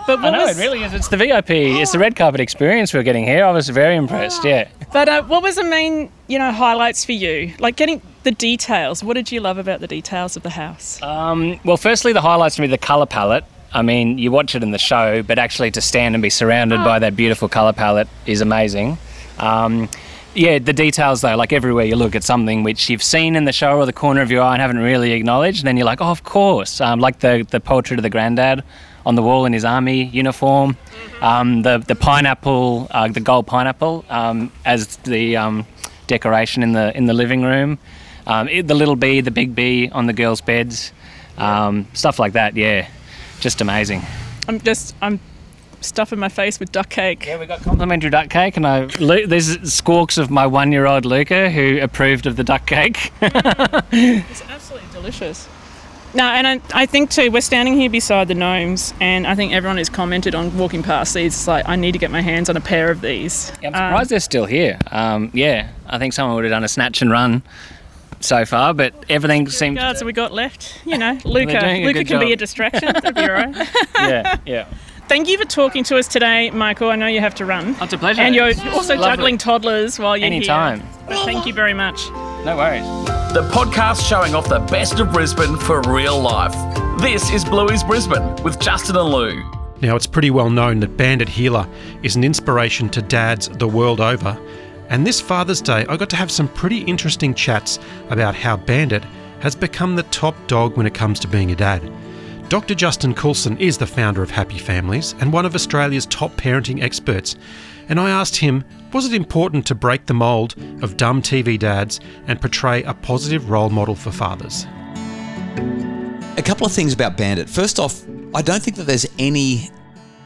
But 0.07 0.25
I 0.25 0.29
know, 0.31 0.45
was, 0.45 0.57
it 0.57 0.61
really 0.61 0.81
is. 0.81 0.93
It's 0.93 1.09
the 1.09 1.17
VIP. 1.17 1.51
It's 1.51 1.91
the 1.91 1.99
red 1.99 2.15
carpet 2.15 2.41
experience 2.41 2.93
we're 2.93 3.03
getting 3.03 3.25
here. 3.25 3.45
I 3.45 3.51
was 3.51 3.69
very 3.69 3.95
impressed, 3.95 4.43
yeah. 4.43 4.67
But 4.91 5.07
uh, 5.07 5.23
what 5.23 5.43
was 5.43 5.55
the 5.55 5.63
main, 5.63 6.11
you 6.27 6.39
know, 6.39 6.51
highlights 6.51 7.05
for 7.05 7.11
you? 7.11 7.53
Like 7.59 7.75
getting 7.75 8.01
the 8.23 8.31
details. 8.31 9.03
What 9.03 9.13
did 9.13 9.31
you 9.31 9.39
love 9.39 9.59
about 9.59 9.81
the 9.81 9.87
details 9.87 10.35
of 10.35 10.41
the 10.41 10.49
house? 10.49 10.99
Um, 11.03 11.59
well, 11.63 11.77
firstly, 11.77 12.11
the 12.11 12.21
highlights 12.21 12.55
for 12.55 12.63
me, 12.63 12.69
the 12.69 12.77
colour 12.77 13.05
palette. 13.05 13.43
I 13.71 13.83
mean, 13.83 14.17
you 14.17 14.31
watch 14.31 14.55
it 14.55 14.63
in 14.63 14.71
the 14.71 14.79
show, 14.79 15.21
but 15.21 15.37
actually 15.37 15.69
to 15.71 15.81
stand 15.81 16.15
and 16.15 16.23
be 16.23 16.31
surrounded 16.31 16.83
by 16.83 16.97
that 16.99 17.15
beautiful 17.15 17.47
colour 17.47 17.73
palette 17.73 18.07
is 18.25 18.41
amazing. 18.41 18.97
Um, 19.37 19.89
yeah, 20.35 20.59
the 20.59 20.73
details 20.73 21.21
though, 21.21 21.35
like 21.35 21.51
everywhere 21.53 21.85
you 21.85 21.95
look 21.95 22.15
at 22.15 22.23
something 22.23 22.63
which 22.63 22.89
you've 22.89 23.03
seen 23.03 23.35
in 23.35 23.45
the 23.45 23.51
show 23.51 23.77
or 23.77 23.85
the 23.85 23.93
corner 23.93 24.21
of 24.21 24.29
your 24.31 24.41
eye 24.43 24.53
and 24.53 24.61
haven't 24.61 24.77
really 24.79 25.11
acknowledged, 25.13 25.59
and 25.59 25.67
then 25.67 25.77
you're 25.77 25.85
like, 25.85 26.01
oh, 26.01 26.05
of 26.11 26.23
course. 26.23 26.79
Um, 26.81 26.99
like 26.99 27.19
the, 27.19 27.45
the 27.49 27.59
portrait 27.59 27.99
of 27.99 28.03
the 28.03 28.09
granddad 28.09 28.63
on 29.05 29.15
the 29.15 29.23
wall 29.23 29.45
in 29.45 29.53
his 29.53 29.65
army 29.65 30.03
uniform, 30.05 30.77
um, 31.21 31.61
the, 31.63 31.79
the 31.79 31.95
pineapple, 31.95 32.87
uh, 32.91 33.07
the 33.07 33.19
gold 33.19 33.47
pineapple 33.47 34.05
um, 34.09 34.51
as 34.65 34.97
the 34.97 35.35
um, 35.37 35.65
decoration 36.07 36.63
in 36.63 36.73
the, 36.73 36.95
in 36.95 37.05
the 37.05 37.13
living 37.13 37.41
room, 37.41 37.79
um, 38.27 38.47
it- 38.49 38.67
the 38.67 38.75
little 38.75 38.95
bee, 38.95 39.21
the 39.21 39.31
big 39.31 39.55
bee 39.55 39.89
on 39.89 40.05
the 40.05 40.13
girls' 40.13 40.41
beds, 40.41 40.91
um, 41.37 41.87
stuff 41.93 42.19
like 42.19 42.33
that, 42.33 42.55
yeah. 42.55 42.87
Just 43.39 43.61
amazing. 43.61 44.01
I'm 44.47 44.59
just, 44.59 44.93
I'm 45.01 45.19
stuffing 45.81 46.19
my 46.19 46.29
face 46.29 46.59
with 46.59 46.71
duck 46.71 46.89
cake. 46.89 47.25
Yeah, 47.25 47.39
we 47.39 47.45
got 47.45 47.61
complimentary 47.61 48.09
duck 48.09 48.29
cake, 48.29 48.57
and 48.57 48.65
I 48.65 48.85
Lu- 48.99 49.27
there's 49.27 49.73
squawks 49.73 50.17
of 50.17 50.29
my 50.29 50.45
one-year-old 50.45 51.05
Luca 51.05 51.49
who 51.49 51.79
approved 51.81 52.25
of 52.25 52.35
the 52.35 52.43
duck 52.43 52.65
cake. 52.65 53.11
It's 53.21 54.43
absolutely 54.49 54.89
delicious. 54.91 55.47
No, 56.13 56.23
and 56.23 56.47
I, 56.47 56.59
I 56.73 56.85
think 56.87 57.11
too, 57.11 57.29
we're 57.29 57.41
standing 57.41 57.75
here 57.75 57.89
beside 57.89 58.27
the 58.27 58.33
gnomes, 58.33 58.95
and 58.99 59.27
I 59.27 59.35
think 59.35 59.53
everyone 59.53 59.77
has 59.77 59.89
commented 59.89 60.33
on 60.33 60.57
walking 60.57 60.81
past 60.81 61.13
these. 61.13 61.35
It's 61.35 61.47
like, 61.47 61.69
I 61.69 61.75
need 61.75 61.91
to 61.91 61.99
get 61.99 62.09
my 62.09 62.21
hands 62.21 62.49
on 62.49 62.57
a 62.57 62.61
pair 62.61 62.89
of 62.89 63.01
these. 63.01 63.51
Yeah, 63.61 63.67
I'm 63.67 63.73
surprised 63.73 64.09
they're 64.09 64.19
still 64.19 64.45
here. 64.45 64.79
Um, 64.87 65.29
yeah, 65.33 65.69
I 65.85 65.99
think 65.99 66.13
someone 66.13 66.35
would 66.35 66.45
have 66.45 66.51
done 66.51 66.63
a 66.63 66.67
snatch 66.67 67.03
and 67.03 67.11
run 67.11 67.43
so 68.21 68.43
far, 68.43 68.73
but 68.73 68.93
everything 69.07 69.47
seems. 69.49 69.77
Guards 69.77 69.99
that 69.99 70.05
we 70.05 70.13
got 70.13 70.33
left, 70.33 70.81
you 70.83 70.97
know, 70.97 71.17
Luca. 71.25 71.77
Luca 71.83 71.93
good 71.93 72.07
can 72.07 72.19
be 72.19 72.33
a 72.33 72.35
distraction. 72.35 72.91
That'd 72.91 73.13
be 73.13 73.21
all 73.21 73.29
right. 73.31 73.55
yeah, 73.95 74.37
yeah. 74.47 74.67
Thank 75.09 75.27
you 75.27 75.39
for 75.39 75.45
talking 75.45 75.83
to 75.85 75.97
us 75.97 76.07
today, 76.07 76.51
Michael. 76.51 76.91
I 76.91 76.95
know 76.95 77.07
you 77.07 77.19
have 77.19 77.33
to 77.35 77.45
run. 77.45 77.75
Oh, 77.81 77.85
it's 77.85 77.93
a 77.93 77.97
pleasure. 77.97 78.21
And 78.21 78.35
you're 78.35 78.53
also 78.71 78.93
lovely. 78.93 78.97
juggling 78.97 79.37
toddlers 79.39 79.97
while 79.97 80.15
you're 80.15 80.27
Anytime. 80.27 80.81
here. 80.81 80.89
But 81.07 81.25
thank 81.25 81.47
you 81.47 81.53
very 81.53 81.73
much. 81.73 82.07
No 82.45 82.55
worries. 82.55 82.83
The 83.33 83.49
podcast 83.51 84.07
showing 84.07 84.35
off 84.35 84.47
the 84.47 84.59
best 84.59 84.99
of 84.99 85.11
Brisbane 85.11 85.57
for 85.57 85.81
real 85.87 86.21
life. 86.21 86.53
This 87.01 87.31
is 87.31 87.43
Bluey's 87.43 87.83
Brisbane 87.83 88.35
with 88.43 88.59
Justin 88.59 88.97
and 88.97 89.09
Lou. 89.09 89.43
Now, 89.81 89.95
it's 89.95 90.05
pretty 90.05 90.29
well 90.29 90.51
known 90.51 90.79
that 90.81 90.95
Bandit 90.95 91.27
Heeler 91.27 91.67
is 92.03 92.15
an 92.15 92.23
inspiration 92.23 92.87
to 92.89 93.01
dads 93.01 93.49
the 93.49 93.67
world 93.67 93.99
over. 93.99 94.39
And 94.89 95.07
this 95.07 95.19
Father's 95.19 95.59
Day, 95.59 95.87
I 95.89 95.97
got 95.97 96.11
to 96.11 96.17
have 96.17 96.29
some 96.29 96.47
pretty 96.49 96.81
interesting 96.81 97.33
chats 97.33 97.79
about 98.11 98.35
how 98.35 98.57
Bandit 98.57 99.03
has 99.39 99.55
become 99.55 99.95
the 99.95 100.03
top 100.03 100.35
dog 100.45 100.77
when 100.77 100.85
it 100.85 100.93
comes 100.93 101.19
to 101.21 101.27
being 101.27 101.49
a 101.49 101.55
dad. 101.55 101.81
Dr. 102.49 102.73
Justin 102.73 103.13
Coulson 103.13 103.55
is 103.59 103.77
the 103.77 103.85
founder 103.85 104.23
of 104.23 104.31
Happy 104.31 104.57
Families 104.57 105.13
and 105.19 105.31
one 105.31 105.45
of 105.45 105.53
Australia's 105.53 106.07
top 106.07 106.31
parenting 106.31 106.81
experts. 106.81 107.35
And 107.89 107.99
I 107.99 108.09
asked 108.09 108.35
him, 108.35 108.65
was 108.91 109.05
it 109.05 109.13
important 109.13 109.67
to 109.67 109.75
break 109.75 110.07
the 110.07 110.15
mould 110.15 110.55
of 110.81 110.97
dumb 110.97 111.21
TV 111.21 111.59
dads 111.59 111.99
and 112.25 112.41
portray 112.41 112.81
a 112.83 112.95
positive 112.95 113.51
role 113.51 113.69
model 113.69 113.93
for 113.93 114.09
fathers? 114.09 114.65
A 116.37 116.41
couple 116.43 116.65
of 116.65 116.73
things 116.73 116.91
about 116.91 117.17
Bandit. 117.17 117.47
First 117.47 117.77
off, 117.77 118.03
I 118.33 118.41
don't 118.41 118.63
think 118.63 118.77
that 118.77 118.87
there's 118.87 119.05
any 119.19 119.69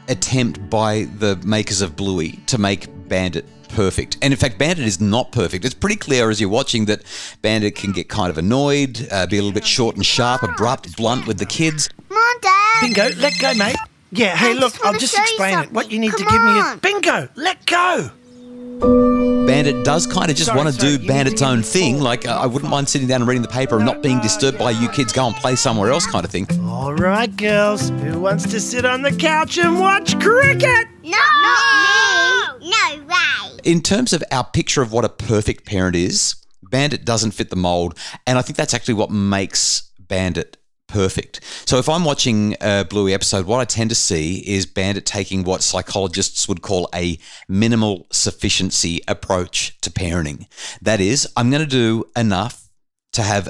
attempt 0.08 0.70
by 0.70 1.04
the 1.18 1.36
makers 1.44 1.82
of 1.82 1.94
Bluey 1.94 2.40
to 2.46 2.56
make 2.56 2.88
Bandit 3.06 3.44
perfect. 3.68 4.16
And 4.22 4.32
in 4.32 4.38
fact, 4.38 4.56
Bandit 4.56 4.86
is 4.86 4.98
not 4.98 5.30
perfect. 5.30 5.64
It's 5.64 5.74
pretty 5.74 5.96
clear 5.96 6.30
as 6.30 6.40
you're 6.40 6.48
watching 6.48 6.86
that 6.86 7.02
Bandit 7.42 7.74
can 7.74 7.92
get 7.92 8.08
kind 8.08 8.30
of 8.30 8.38
annoyed, 8.38 9.06
uh, 9.10 9.26
be 9.26 9.36
a 9.36 9.42
little 9.42 9.52
bit 9.52 9.66
short 9.66 9.96
and 9.96 10.06
sharp, 10.06 10.42
abrupt, 10.42 10.96
blunt 10.96 11.26
with 11.26 11.38
the 11.38 11.46
kids. 11.46 11.90
Come 12.80 12.88
on, 12.88 12.92
Dad. 12.92 13.08
Bingo, 13.08 13.20
let 13.20 13.38
go, 13.38 13.54
mate. 13.54 13.76
Yeah, 14.10 14.36
hey, 14.36 14.50
I 14.50 14.52
look, 14.52 14.72
just 14.72 14.84
I'll 14.84 14.92
just 14.98 15.18
explain 15.18 15.58
it. 15.58 15.72
What 15.72 15.90
you 15.90 15.98
need 15.98 16.12
to 16.12 16.24
give 16.24 16.42
me 16.42 16.58
is 16.60 16.76
bingo, 16.76 17.28
let 17.34 17.66
go. 17.66 18.10
Bandit 19.46 19.84
does 19.84 20.06
kind 20.06 20.30
of 20.30 20.36
just 20.36 20.46
Sorry, 20.46 20.56
want 20.56 20.74
to 20.74 20.80
sorry, 20.80 20.98
do 20.98 21.06
Bandit's 21.06 21.42
own 21.42 21.62
thing. 21.62 22.00
Like, 22.00 22.26
uh, 22.26 22.38
I 22.40 22.46
wouldn't 22.46 22.70
mind 22.70 22.88
sitting 22.88 23.08
down 23.08 23.22
and 23.22 23.28
reading 23.28 23.42
the 23.42 23.48
paper 23.48 23.76
and 23.76 23.84
not 23.84 24.02
being 24.02 24.20
disturbed 24.20 24.58
by 24.58 24.70
you 24.70 24.88
kids 24.88 25.12
go 25.12 25.26
and 25.26 25.34
play 25.36 25.56
somewhere 25.56 25.90
else 25.90 26.06
kind 26.06 26.24
of 26.24 26.30
thing. 26.30 26.46
All 26.62 26.94
right, 26.94 27.34
girls, 27.36 27.90
who 27.90 28.20
wants 28.20 28.44
to 28.50 28.60
sit 28.60 28.84
on 28.84 29.02
the 29.02 29.12
couch 29.12 29.58
and 29.58 29.80
watch 29.80 30.18
cricket? 30.20 30.88
No! 31.02 31.18
Not 31.40 32.60
me. 32.60 32.70
No 32.70 33.04
way. 33.04 33.58
In 33.64 33.82
terms 33.82 34.12
of 34.12 34.22
our 34.30 34.44
picture 34.44 34.82
of 34.82 34.92
what 34.92 35.04
a 35.04 35.08
perfect 35.08 35.66
parent 35.66 35.96
is, 35.96 36.36
Bandit 36.62 37.04
doesn't 37.04 37.32
fit 37.32 37.50
the 37.50 37.56
mold. 37.56 37.98
And 38.26 38.38
I 38.38 38.42
think 38.42 38.56
that's 38.56 38.74
actually 38.74 38.94
what 38.94 39.10
makes 39.10 39.90
Bandit 39.98 40.56
perfect. 40.94 41.40
So 41.66 41.78
if 41.78 41.88
I'm 41.88 42.04
watching 42.04 42.54
a 42.60 42.84
Bluey 42.84 43.12
episode, 43.12 43.46
what 43.46 43.58
I 43.58 43.64
tend 43.64 43.90
to 43.90 43.96
see 43.96 44.36
is 44.46 44.64
Bandit 44.64 45.04
taking 45.04 45.42
what 45.42 45.60
psychologists 45.60 46.46
would 46.46 46.62
call 46.62 46.88
a 46.94 47.18
minimal 47.48 48.06
sufficiency 48.12 49.00
approach 49.08 49.76
to 49.80 49.90
parenting. 49.90 50.46
That 50.80 51.00
is, 51.00 51.26
I'm 51.36 51.50
going 51.50 51.64
to 51.64 51.66
do 51.68 52.04
enough 52.16 52.70
to 53.14 53.22
have 53.22 53.48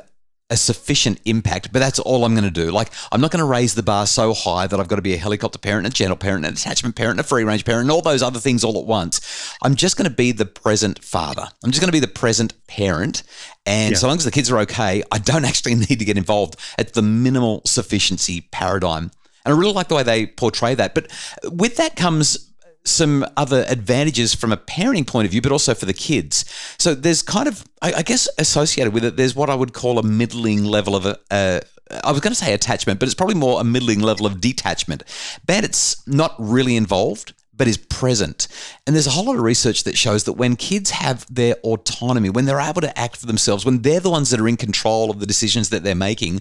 a 0.55 0.57
sufficient 0.57 1.21
impact, 1.27 1.71
but 1.73 1.81
that's 1.81 1.99
all 1.99 2.25
I'm 2.25 2.33
going 2.33 2.45
to 2.45 2.51
do. 2.51 2.71
Like, 2.71 2.91
I'm 3.13 3.21
not 3.21 3.31
going 3.31 3.41
to 3.41 3.45
raise 3.45 3.75
the 3.75 3.83
bar 3.83 4.07
so 4.07 4.33
high 4.33 4.67
that 4.67 4.81
I've 4.81 4.89
got 4.89 4.97
to 4.97 5.03
be 5.03 5.13
a 5.13 5.19
helicopter 5.19 5.59
parent, 5.59 5.87
a 5.87 5.91
gentle 5.91 6.17
parent, 6.17 6.47
an 6.47 6.55
attachment 6.55 6.97
parent, 6.97 7.21
a 7.21 7.23
free 7.23 7.45
range 7.45 7.67
parent, 7.67 7.83
and 7.83 7.91
all 7.91 8.01
those 8.01 8.23
other 8.23 8.41
things 8.41 8.65
all 8.65 8.79
at 8.81 8.87
once. 8.87 9.21
I'm 9.63 9.75
just 9.75 9.99
going 9.99 10.09
to 10.09 10.15
be 10.17 10.33
the 10.33 10.47
present 10.47 11.05
father. 11.05 11.47
I'm 11.63 11.71
just 11.71 11.81
going 11.83 11.89
to 11.89 11.93
be 11.93 12.01
the 12.01 12.09
present 12.09 12.55
parent. 12.67 13.23
And 13.67 13.93
Yeah. 13.93 13.99
so 13.99 14.09
long 14.09 14.17
as 14.17 14.25
the 14.25 14.31
kids 14.31 14.51
are 14.51 14.59
okay, 14.61 15.03
I 15.13 15.19
don't 15.19 15.45
actually 15.51 15.75
need 15.75 15.99
to 15.99 16.05
get 16.07 16.17
involved. 16.17 16.57
It's 16.79 16.93
the 16.93 17.03
minimal 17.03 17.61
sufficiency 17.67 18.43
paradigm. 18.53 19.11
And 19.45 19.55
I 19.55 19.59
really 19.59 19.75
like 19.75 19.89
the 19.89 19.95
way 19.95 20.03
they 20.03 20.27
portray 20.27 20.75
that. 20.75 20.95
But 20.95 21.09
with 21.53 21.77
that 21.77 21.97
comes 21.97 22.51
some 22.85 23.27
other 23.37 23.65
advantages 23.69 24.35
from 24.35 24.53
a 24.53 24.57
parenting 24.57 25.07
point 25.07 25.25
of 25.25 25.33
view, 25.33 25.41
but 25.41 25.53
also 25.53 25.75
for 25.75 25.87
the 25.87 25.95
kids. 25.95 26.45
So 26.79 26.95
there's 26.95 27.23
kind 27.23 27.49
of, 27.49 27.65
I, 27.81 27.95
I 27.95 28.03
guess, 28.03 28.29
associated 28.39 28.93
with 28.93 29.05
it, 29.05 29.17
there's 29.17 29.35
what 29.35 29.51
I 29.51 29.55
would 29.55 29.73
call 29.73 29.99
a 29.99 30.03
middling 30.03 30.65
level 30.65 30.95
of 30.95 31.07
a. 31.07 31.19
Uh, 31.31 31.61
I 32.03 32.11
was 32.13 32.21
going 32.21 32.33
to 32.33 32.39
say 32.39 32.55
attachment, 32.55 32.99
but 32.99 33.07
it's 33.07 33.15
probably 33.15 33.35
more 33.35 33.61
a 33.61 33.65
middling 33.65 34.01
level 34.01 34.27
of 34.27 34.41
detachment. 34.41 35.03
Bandit's 35.45 36.03
not 36.07 36.35
really 36.39 36.77
involved, 36.77 37.35
but 37.57 37.69
is 37.69 37.77
present. 37.77 38.49
And 38.87 38.97
there's 38.97 39.07
a 39.07 39.11
whole 39.11 39.27
lot 39.27 39.37
of 39.37 39.43
research 39.43 39.85
that 39.85 39.97
shows 39.97 40.25
that 40.25 40.33
when 40.33 40.57
kids 40.57 40.91
have 40.91 41.27
their 41.33 41.55
autonomy, 41.57 42.31
when 42.31 42.47
they're 42.47 42.61
able 42.61 42.81
to 42.81 42.99
act 42.99 43.19
for 43.19 43.27
themselves, 43.27 43.65
when 43.65 43.83
they're 43.83 44.01
the 44.01 44.11
ones 44.11 44.31
that 44.31 44.41
are 44.41 44.49
in 44.49 44.57
control 44.57 45.11
of 45.11 45.21
the 45.21 45.27
decisions 45.27 45.69
that 45.69 45.83
they're 45.83 45.95
making, 45.95 46.41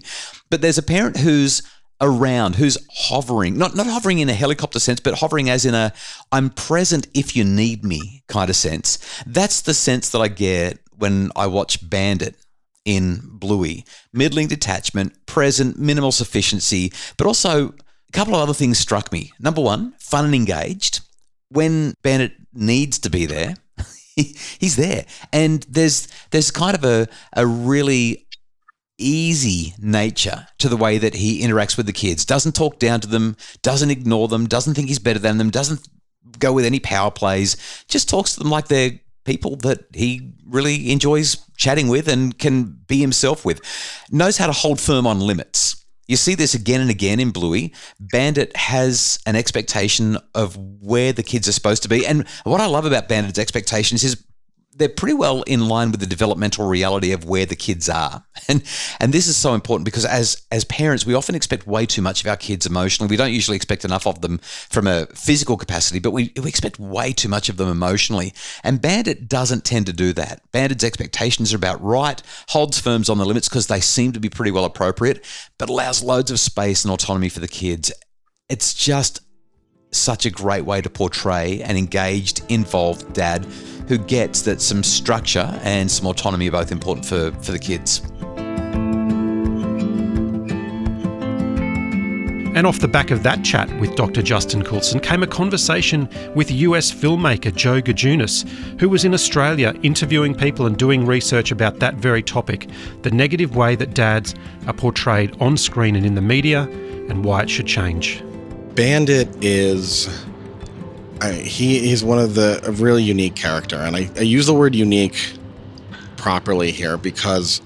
but 0.50 0.60
there's 0.60 0.78
a 0.78 0.82
parent 0.82 1.18
who's 1.18 1.62
around, 2.04 2.56
who's 2.56 2.76
hovering, 2.92 3.56
not 3.56 3.74
not 3.74 3.86
hovering 3.86 4.18
in 4.18 4.28
a 4.28 4.34
helicopter 4.34 4.78
sense, 4.78 5.00
but 5.00 5.18
hovering 5.18 5.48
as 5.48 5.64
in 5.64 5.74
a 5.74 5.92
I'm 6.30 6.50
present 6.50 7.08
if 7.14 7.34
you 7.34 7.44
need 7.44 7.84
me 7.84 8.22
kind 8.28 8.50
of 8.50 8.56
sense. 8.56 8.98
That's 9.26 9.62
the 9.62 9.74
sense 9.74 10.10
that 10.10 10.20
I 10.20 10.28
get 10.28 10.78
when 10.96 11.30
I 11.34 11.46
watch 11.46 11.88
Bandit 11.88 12.36
in 12.84 13.20
Bluey. 13.24 13.84
Middling 14.12 14.48
detachment, 14.48 15.26
present, 15.26 15.78
minimal 15.78 16.12
sufficiency, 16.12 16.92
but 17.16 17.26
also 17.26 17.68
a 17.68 18.12
couple 18.12 18.34
of 18.34 18.42
other 18.42 18.54
things 18.54 18.78
struck 18.78 19.10
me. 19.10 19.32
Number 19.40 19.62
one, 19.62 19.94
fun 19.98 20.26
and 20.26 20.34
engaged. 20.34 21.00
When 21.48 21.94
Bandit 22.02 22.32
needs 22.52 22.98
to 23.00 23.10
be 23.10 23.24
there, 23.24 23.54
he's 24.16 24.76
there. 24.76 25.06
And 25.32 25.64
there's 25.68 26.06
there's 26.30 26.50
kind 26.50 26.76
of 26.76 26.84
a, 26.84 27.08
a 27.34 27.46
really 27.46 28.23
easy 28.98 29.74
nature 29.78 30.46
to 30.58 30.68
the 30.68 30.76
way 30.76 30.98
that 30.98 31.14
he 31.14 31.42
interacts 31.42 31.76
with 31.76 31.86
the 31.86 31.92
kids. 31.92 32.24
Doesn't 32.24 32.54
talk 32.54 32.78
down 32.78 33.00
to 33.00 33.08
them, 33.08 33.36
doesn't 33.62 33.90
ignore 33.90 34.28
them, 34.28 34.46
doesn't 34.46 34.74
think 34.74 34.88
he's 34.88 34.98
better 34.98 35.18
than 35.18 35.38
them, 35.38 35.50
doesn't 35.50 35.88
go 36.38 36.52
with 36.52 36.64
any 36.64 36.80
power 36.80 37.10
plays, 37.10 37.56
just 37.88 38.08
talks 38.08 38.34
to 38.34 38.40
them 38.40 38.50
like 38.50 38.68
they're 38.68 38.98
people 39.24 39.56
that 39.56 39.86
he 39.92 40.32
really 40.46 40.92
enjoys 40.92 41.36
chatting 41.56 41.88
with 41.88 42.08
and 42.08 42.38
can 42.38 42.78
be 42.86 43.00
himself 43.00 43.44
with. 43.44 43.60
Knows 44.10 44.36
how 44.36 44.46
to 44.46 44.52
hold 44.52 44.80
firm 44.80 45.06
on 45.06 45.20
limits. 45.20 45.84
You 46.06 46.16
see 46.16 46.34
this 46.34 46.54
again 46.54 46.82
and 46.82 46.90
again 46.90 47.18
in 47.18 47.30
Bluey. 47.30 47.72
Bandit 47.98 48.54
has 48.56 49.18
an 49.24 49.36
expectation 49.36 50.18
of 50.34 50.56
where 50.56 51.14
the 51.14 51.22
kids 51.22 51.48
are 51.48 51.52
supposed 51.52 51.82
to 51.84 51.88
be. 51.88 52.06
And 52.06 52.28
what 52.44 52.60
I 52.60 52.66
love 52.66 52.84
about 52.84 53.08
Bandit's 53.08 53.38
expectations 53.38 54.04
is 54.04 54.22
they're 54.76 54.88
pretty 54.88 55.14
well 55.14 55.42
in 55.42 55.68
line 55.68 55.90
with 55.90 56.00
the 56.00 56.06
developmental 56.06 56.66
reality 56.66 57.12
of 57.12 57.24
where 57.24 57.46
the 57.46 57.56
kids 57.56 57.88
are. 57.88 58.24
And 58.46 58.62
and 59.00 59.14
this 59.14 59.26
is 59.26 59.38
so 59.38 59.54
important 59.54 59.86
because 59.86 60.04
as 60.04 60.42
as 60.50 60.64
parents, 60.64 61.06
we 61.06 61.14
often 61.14 61.34
expect 61.34 61.66
way 61.66 61.86
too 61.86 62.02
much 62.02 62.20
of 62.20 62.28
our 62.28 62.36
kids 62.36 62.66
emotionally. 62.66 63.08
We 63.08 63.16
don't 63.16 63.32
usually 63.32 63.56
expect 63.56 63.86
enough 63.86 64.06
of 64.06 64.20
them 64.20 64.38
from 64.68 64.86
a 64.86 65.06
physical 65.14 65.56
capacity, 65.56 65.98
but 65.98 66.10
we, 66.10 66.30
we 66.36 66.48
expect 66.48 66.78
way 66.78 67.12
too 67.12 67.28
much 67.28 67.48
of 67.48 67.56
them 67.56 67.68
emotionally. 67.68 68.34
And 68.62 68.82
Bandit 68.82 69.28
doesn't 69.28 69.64
tend 69.64 69.86
to 69.86 69.94
do 69.94 70.12
that. 70.14 70.42
Bandit's 70.52 70.84
expectations 70.84 71.54
are 71.54 71.56
about 71.56 71.82
right, 71.82 72.20
holds 72.48 72.78
firms 72.78 73.08
on 73.08 73.16
the 73.16 73.24
limits 73.24 73.48
because 73.48 73.68
they 73.68 73.80
seem 73.80 74.12
to 74.12 74.20
be 74.20 74.28
pretty 74.28 74.50
well 74.50 74.66
appropriate, 74.66 75.24
but 75.56 75.70
allows 75.70 76.02
loads 76.02 76.30
of 76.30 76.38
space 76.38 76.84
and 76.84 76.92
autonomy 76.92 77.30
for 77.30 77.40
the 77.40 77.48
kids. 77.48 77.92
It's 78.50 78.74
just 78.74 79.20
such 79.94 80.26
a 80.26 80.30
great 80.30 80.64
way 80.64 80.80
to 80.80 80.90
portray 80.90 81.62
an 81.62 81.76
engaged, 81.76 82.42
involved 82.48 83.12
dad 83.12 83.44
who 83.88 83.98
gets 83.98 84.42
that 84.42 84.60
some 84.60 84.82
structure 84.82 85.58
and 85.62 85.90
some 85.90 86.06
autonomy 86.06 86.48
are 86.48 86.52
both 86.52 86.72
important 86.72 87.06
for, 87.06 87.30
for 87.42 87.52
the 87.52 87.58
kids. 87.58 88.02
And 92.54 92.68
off 92.68 92.78
the 92.78 92.86
back 92.86 93.10
of 93.10 93.24
that 93.24 93.44
chat 93.44 93.68
with 93.80 93.96
Dr. 93.96 94.22
Justin 94.22 94.62
Coulson 94.62 95.00
came 95.00 95.24
a 95.24 95.26
conversation 95.26 96.08
with 96.36 96.52
US 96.52 96.92
filmmaker 96.92 97.52
Joe 97.52 97.82
Gajunas, 97.82 98.48
who 98.78 98.88
was 98.88 99.04
in 99.04 99.12
Australia 99.12 99.74
interviewing 99.82 100.36
people 100.36 100.66
and 100.66 100.76
doing 100.76 101.04
research 101.04 101.50
about 101.50 101.80
that 101.80 101.96
very 101.96 102.22
topic 102.22 102.68
the 103.02 103.10
negative 103.10 103.56
way 103.56 103.74
that 103.74 103.94
dads 103.94 104.36
are 104.68 104.72
portrayed 104.72 105.36
on 105.40 105.56
screen 105.56 105.96
and 105.96 106.06
in 106.06 106.14
the 106.14 106.22
media, 106.22 106.62
and 107.08 107.24
why 107.24 107.42
it 107.42 107.50
should 107.50 107.66
change. 107.66 108.22
Bandit 108.74 109.44
is. 109.44 110.08
I, 111.20 111.32
he 111.32 111.78
he's 111.80 112.02
one 112.02 112.18
of 112.18 112.34
the 112.34 112.60
a 112.64 112.72
really 112.72 113.02
unique 113.02 113.36
character, 113.36 113.76
and 113.76 113.96
I, 113.96 114.10
I 114.16 114.22
use 114.22 114.46
the 114.46 114.54
word 114.54 114.74
unique 114.74 115.34
properly 116.16 116.70
here 116.70 116.96
because 116.96 117.62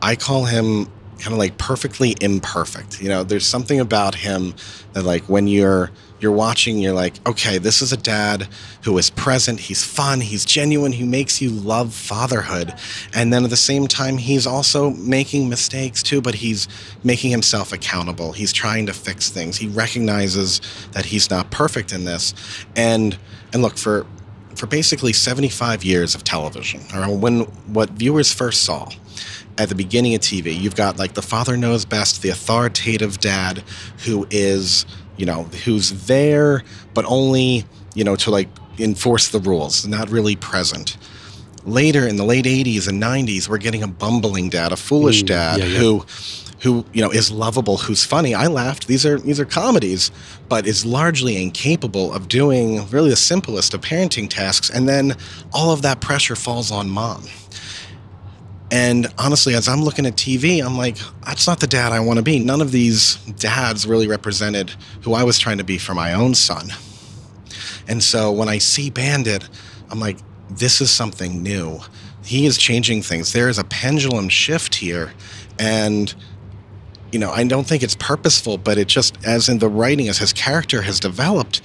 I 0.00 0.16
call 0.16 0.44
him 0.44 0.86
kind 1.18 1.32
of 1.32 1.38
like 1.38 1.58
perfectly 1.58 2.16
imperfect. 2.20 3.00
You 3.00 3.08
know, 3.08 3.22
there's 3.24 3.46
something 3.46 3.80
about 3.80 4.14
him 4.14 4.54
that 4.92 5.04
like 5.04 5.22
when 5.28 5.46
you're 5.46 5.90
you're 6.22 6.32
watching, 6.32 6.78
you're 6.78 6.92
like, 6.92 7.14
okay, 7.26 7.58
this 7.58 7.82
is 7.82 7.92
a 7.92 7.96
dad 7.96 8.48
who 8.84 8.96
is 8.98 9.10
present. 9.10 9.58
He's 9.60 9.84
fun. 9.84 10.20
He's 10.20 10.44
genuine. 10.44 10.92
He 10.92 11.04
makes 11.04 11.42
you 11.42 11.50
love 11.50 11.92
fatherhood, 11.94 12.74
and 13.12 13.32
then 13.32 13.44
at 13.44 13.50
the 13.50 13.56
same 13.56 13.86
time, 13.88 14.18
he's 14.18 14.46
also 14.46 14.90
making 14.90 15.48
mistakes 15.48 16.02
too. 16.02 16.20
But 16.20 16.36
he's 16.36 16.68
making 17.02 17.30
himself 17.30 17.72
accountable. 17.72 18.32
He's 18.32 18.52
trying 18.52 18.86
to 18.86 18.92
fix 18.92 19.30
things. 19.30 19.56
He 19.56 19.68
recognizes 19.68 20.60
that 20.92 21.06
he's 21.06 21.30
not 21.30 21.50
perfect 21.50 21.92
in 21.92 22.04
this, 22.04 22.34
and 22.76 23.18
and 23.52 23.62
look 23.62 23.76
for 23.76 24.06
for 24.54 24.66
basically 24.66 25.12
75 25.12 25.82
years 25.82 26.14
of 26.14 26.24
television, 26.24 26.82
or 26.94 27.16
when 27.16 27.40
what 27.72 27.90
viewers 27.90 28.32
first 28.32 28.62
saw 28.62 28.88
at 29.58 29.68
the 29.68 29.74
beginning 29.74 30.14
of 30.14 30.20
TV, 30.20 30.58
you've 30.58 30.76
got 30.76 30.98
like 30.98 31.14
the 31.14 31.22
father 31.22 31.56
knows 31.56 31.84
best, 31.84 32.22
the 32.22 32.30
authoritative 32.30 33.18
dad 33.20 33.62
who 34.04 34.26
is, 34.30 34.86
you 35.22 35.26
know, 35.26 35.44
who's 35.64 36.06
there, 36.08 36.64
but 36.94 37.04
only, 37.06 37.64
you 37.94 38.02
know, 38.02 38.16
to 38.16 38.28
like 38.28 38.48
enforce 38.80 39.28
the 39.28 39.38
rules, 39.38 39.86
not 39.86 40.10
really 40.10 40.34
present. 40.34 40.96
Later 41.64 42.08
in 42.08 42.16
the 42.16 42.24
late 42.24 42.44
80s 42.44 42.88
and 42.88 43.00
90s, 43.00 43.48
we're 43.48 43.58
getting 43.58 43.84
a 43.84 43.86
bumbling 43.86 44.50
dad, 44.50 44.72
a 44.72 44.76
foolish 44.76 45.22
Mm, 45.22 45.26
dad 45.26 45.58
yeah, 45.60 45.66
yeah. 45.66 45.78
who 45.78 46.04
who 46.62 46.84
you 46.92 47.00
know 47.00 47.12
is 47.12 47.30
lovable, 47.30 47.76
who's 47.76 48.04
funny. 48.04 48.34
I 48.34 48.48
laughed. 48.48 48.88
These 48.88 49.06
are 49.06 49.20
these 49.20 49.38
are 49.38 49.44
comedies, 49.44 50.10
but 50.48 50.66
is 50.66 50.84
largely 50.84 51.40
incapable 51.40 52.12
of 52.12 52.26
doing 52.26 52.84
really 52.90 53.10
the 53.10 53.16
simplest 53.16 53.74
of 53.74 53.80
parenting 53.80 54.28
tasks. 54.28 54.70
And 54.70 54.88
then 54.88 55.14
all 55.52 55.70
of 55.70 55.82
that 55.82 56.00
pressure 56.00 56.34
falls 56.34 56.72
on 56.72 56.90
mom. 56.90 57.28
And 58.72 59.06
honestly, 59.18 59.54
as 59.54 59.68
I'm 59.68 59.82
looking 59.82 60.06
at 60.06 60.14
TV, 60.14 60.64
I'm 60.64 60.78
like, 60.78 60.96
that's 61.26 61.46
not 61.46 61.60
the 61.60 61.66
dad 61.66 61.92
I 61.92 62.00
want 62.00 62.16
to 62.16 62.22
be. 62.22 62.38
None 62.38 62.62
of 62.62 62.72
these 62.72 63.16
dads 63.16 63.86
really 63.86 64.08
represented 64.08 64.70
who 65.02 65.12
I 65.12 65.24
was 65.24 65.38
trying 65.38 65.58
to 65.58 65.64
be 65.64 65.76
for 65.76 65.92
my 65.92 66.14
own 66.14 66.34
son. 66.34 66.70
And 67.86 68.02
so 68.02 68.32
when 68.32 68.48
I 68.48 68.56
see 68.56 68.88
Bandit, 68.88 69.46
I'm 69.90 70.00
like, 70.00 70.16
this 70.48 70.80
is 70.80 70.90
something 70.90 71.42
new. 71.42 71.80
He 72.24 72.46
is 72.46 72.56
changing 72.56 73.02
things. 73.02 73.34
There 73.34 73.50
is 73.50 73.58
a 73.58 73.64
pendulum 73.64 74.30
shift 74.30 74.76
here. 74.76 75.12
And 75.58 76.14
you 77.12 77.18
know, 77.18 77.30
I 77.30 77.44
don't 77.44 77.66
think 77.66 77.82
it's 77.82 77.96
purposeful, 77.96 78.56
but 78.56 78.78
it 78.78 78.88
just, 78.88 79.22
as 79.22 79.50
in 79.50 79.58
the 79.58 79.68
writing, 79.68 80.08
as 80.08 80.16
his 80.16 80.32
character 80.32 80.80
has 80.80 80.98
developed, 80.98 81.60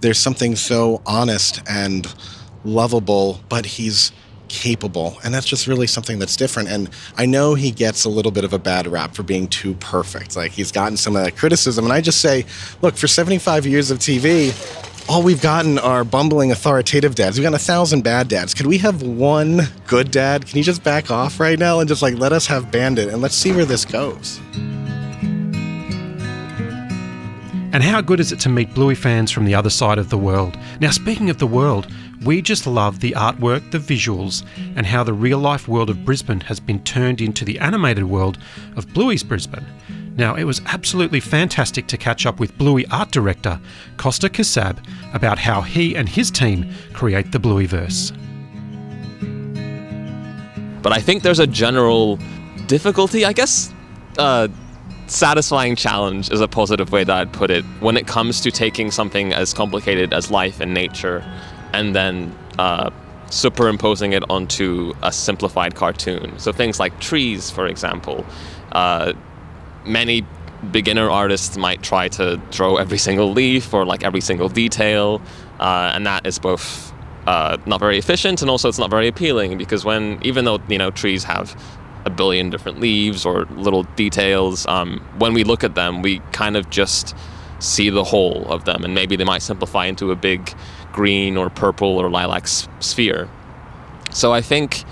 there's 0.00 0.18
something 0.20 0.54
so 0.54 1.02
honest 1.04 1.60
and 1.68 2.06
lovable, 2.64 3.40
but 3.48 3.66
he's 3.66 4.12
capable. 4.52 5.18
And 5.24 5.34
that's 5.34 5.46
just 5.46 5.66
really 5.66 5.86
something 5.86 6.18
that's 6.18 6.36
different. 6.36 6.68
And 6.68 6.90
I 7.16 7.26
know 7.26 7.54
he 7.54 7.70
gets 7.70 8.04
a 8.04 8.10
little 8.10 8.30
bit 8.30 8.44
of 8.44 8.52
a 8.52 8.58
bad 8.58 8.86
rap 8.86 9.14
for 9.14 9.22
being 9.22 9.48
too 9.48 9.74
perfect. 9.74 10.36
Like 10.36 10.52
he's 10.52 10.70
gotten 10.70 10.96
some 10.96 11.16
of 11.16 11.24
that 11.24 11.36
criticism. 11.36 11.84
And 11.84 11.92
I 11.92 12.02
just 12.02 12.20
say, 12.20 12.44
look, 12.82 12.96
for 12.96 13.08
75 13.08 13.66
years 13.66 13.90
of 13.90 13.98
TV, 13.98 14.52
all 15.08 15.22
we've 15.22 15.40
gotten 15.40 15.78
are 15.78 16.04
bumbling 16.04 16.52
authoritative 16.52 17.14
dads. 17.14 17.38
We've 17.38 17.44
got 17.44 17.54
a 17.54 17.58
thousand 17.58 18.02
bad 18.04 18.28
dads. 18.28 18.54
Could 18.54 18.66
we 18.66 18.78
have 18.78 19.02
one 19.02 19.62
good 19.86 20.10
dad? 20.10 20.46
Can 20.46 20.58
you 20.58 20.64
just 20.64 20.84
back 20.84 21.10
off 21.10 21.40
right 21.40 21.58
now 21.58 21.80
and 21.80 21.88
just 21.88 22.02
like 22.02 22.14
let 22.14 22.32
us 22.32 22.46
have 22.46 22.70
Bandit 22.70 23.08
and 23.08 23.22
let's 23.22 23.34
see 23.34 23.52
where 23.52 23.64
this 23.64 23.84
goes? 23.86 24.38
And 27.74 27.82
how 27.82 28.02
good 28.02 28.20
is 28.20 28.32
it 28.32 28.40
to 28.40 28.50
meet 28.50 28.74
Bluey 28.74 28.94
fans 28.94 29.30
from 29.30 29.46
the 29.46 29.54
other 29.54 29.70
side 29.70 29.96
of 29.96 30.10
the 30.10 30.18
world? 30.18 30.58
Now, 30.80 30.90
speaking 30.90 31.30
of 31.30 31.38
the 31.38 31.46
world, 31.46 31.90
we 32.24 32.42
just 32.42 32.66
love 32.66 33.00
the 33.00 33.12
artwork, 33.12 33.70
the 33.70 33.78
visuals, 33.78 34.44
and 34.76 34.86
how 34.86 35.02
the 35.02 35.12
real 35.12 35.38
life 35.38 35.68
world 35.68 35.90
of 35.90 36.04
Brisbane 36.04 36.40
has 36.40 36.60
been 36.60 36.82
turned 36.84 37.20
into 37.20 37.44
the 37.44 37.58
animated 37.58 38.04
world 38.04 38.38
of 38.76 38.92
Bluey's 38.92 39.22
Brisbane. 39.22 39.66
Now, 40.16 40.34
it 40.34 40.44
was 40.44 40.60
absolutely 40.66 41.20
fantastic 41.20 41.86
to 41.88 41.96
catch 41.96 42.26
up 42.26 42.38
with 42.38 42.56
Bluey 42.58 42.86
art 42.88 43.10
director 43.10 43.58
Costa 43.96 44.28
Kassab 44.28 44.78
about 45.14 45.38
how 45.38 45.62
he 45.62 45.96
and 45.96 46.08
his 46.08 46.30
team 46.30 46.70
create 46.92 47.32
the 47.32 47.38
Blueyverse. 47.38 48.12
But 50.82 50.92
I 50.92 51.00
think 51.00 51.22
there's 51.22 51.38
a 51.38 51.46
general 51.46 52.18
difficulty, 52.66 53.24
I 53.24 53.32
guess. 53.32 53.72
Uh, 54.18 54.48
satisfying 55.06 55.76
challenge 55.76 56.30
is 56.30 56.40
a 56.40 56.48
positive 56.48 56.92
way 56.92 57.04
that 57.04 57.16
I'd 57.16 57.32
put 57.32 57.50
it 57.50 57.64
when 57.80 57.96
it 57.96 58.06
comes 58.06 58.40
to 58.42 58.50
taking 58.50 58.90
something 58.90 59.32
as 59.32 59.54
complicated 59.54 60.12
as 60.12 60.30
life 60.30 60.60
and 60.60 60.74
nature 60.74 61.24
and 61.72 61.94
then 61.94 62.36
uh, 62.58 62.90
superimposing 63.30 64.12
it 64.12 64.22
onto 64.30 64.92
a 65.02 65.12
simplified 65.12 65.74
cartoon. 65.74 66.38
So 66.38 66.52
things 66.52 66.78
like 66.78 66.98
trees, 67.00 67.50
for 67.50 67.66
example. 67.66 68.24
Uh, 68.72 69.12
many 69.84 70.26
beginner 70.70 71.10
artists 71.10 71.56
might 71.56 71.82
try 71.82 72.08
to 72.08 72.40
draw 72.50 72.76
every 72.76 72.98
single 72.98 73.32
leaf 73.32 73.74
or 73.74 73.84
like 73.84 74.04
every 74.04 74.20
single 74.20 74.48
detail, 74.48 75.20
uh, 75.58 75.92
and 75.94 76.06
that 76.06 76.26
is 76.26 76.38
both 76.38 76.92
uh, 77.26 77.56
not 77.66 77.80
very 77.80 77.98
efficient 77.98 78.42
and 78.42 78.50
also 78.50 78.68
it's 78.68 78.78
not 78.80 78.90
very 78.90 79.06
appealing 79.06 79.56
because 79.56 79.84
when 79.84 80.18
even 80.22 80.44
though 80.44 80.58
you 80.68 80.76
know 80.76 80.90
trees 80.90 81.22
have 81.22 81.56
a 82.04 82.10
billion 82.10 82.50
different 82.50 82.80
leaves 82.80 83.24
or 83.24 83.44
little 83.56 83.84
details. 83.96 84.66
Um, 84.66 85.00
when 85.18 85.34
we 85.34 85.44
look 85.44 85.64
at 85.64 85.74
them, 85.74 86.02
we 86.02 86.18
kind 86.32 86.56
of 86.56 86.70
just 86.70 87.16
see 87.58 87.90
the 87.90 88.04
whole 88.04 88.44
of 88.48 88.64
them, 88.64 88.84
and 88.84 88.94
maybe 88.94 89.16
they 89.16 89.24
might 89.24 89.42
simplify 89.42 89.86
into 89.86 90.10
a 90.10 90.16
big 90.16 90.52
green 90.92 91.36
or 91.36 91.50
purple 91.50 91.98
or 91.98 92.10
lilac 92.10 92.44
s- 92.44 92.68
sphere. 92.80 93.28
So 94.10 94.32
I 94.32 94.42
think 94.42 94.84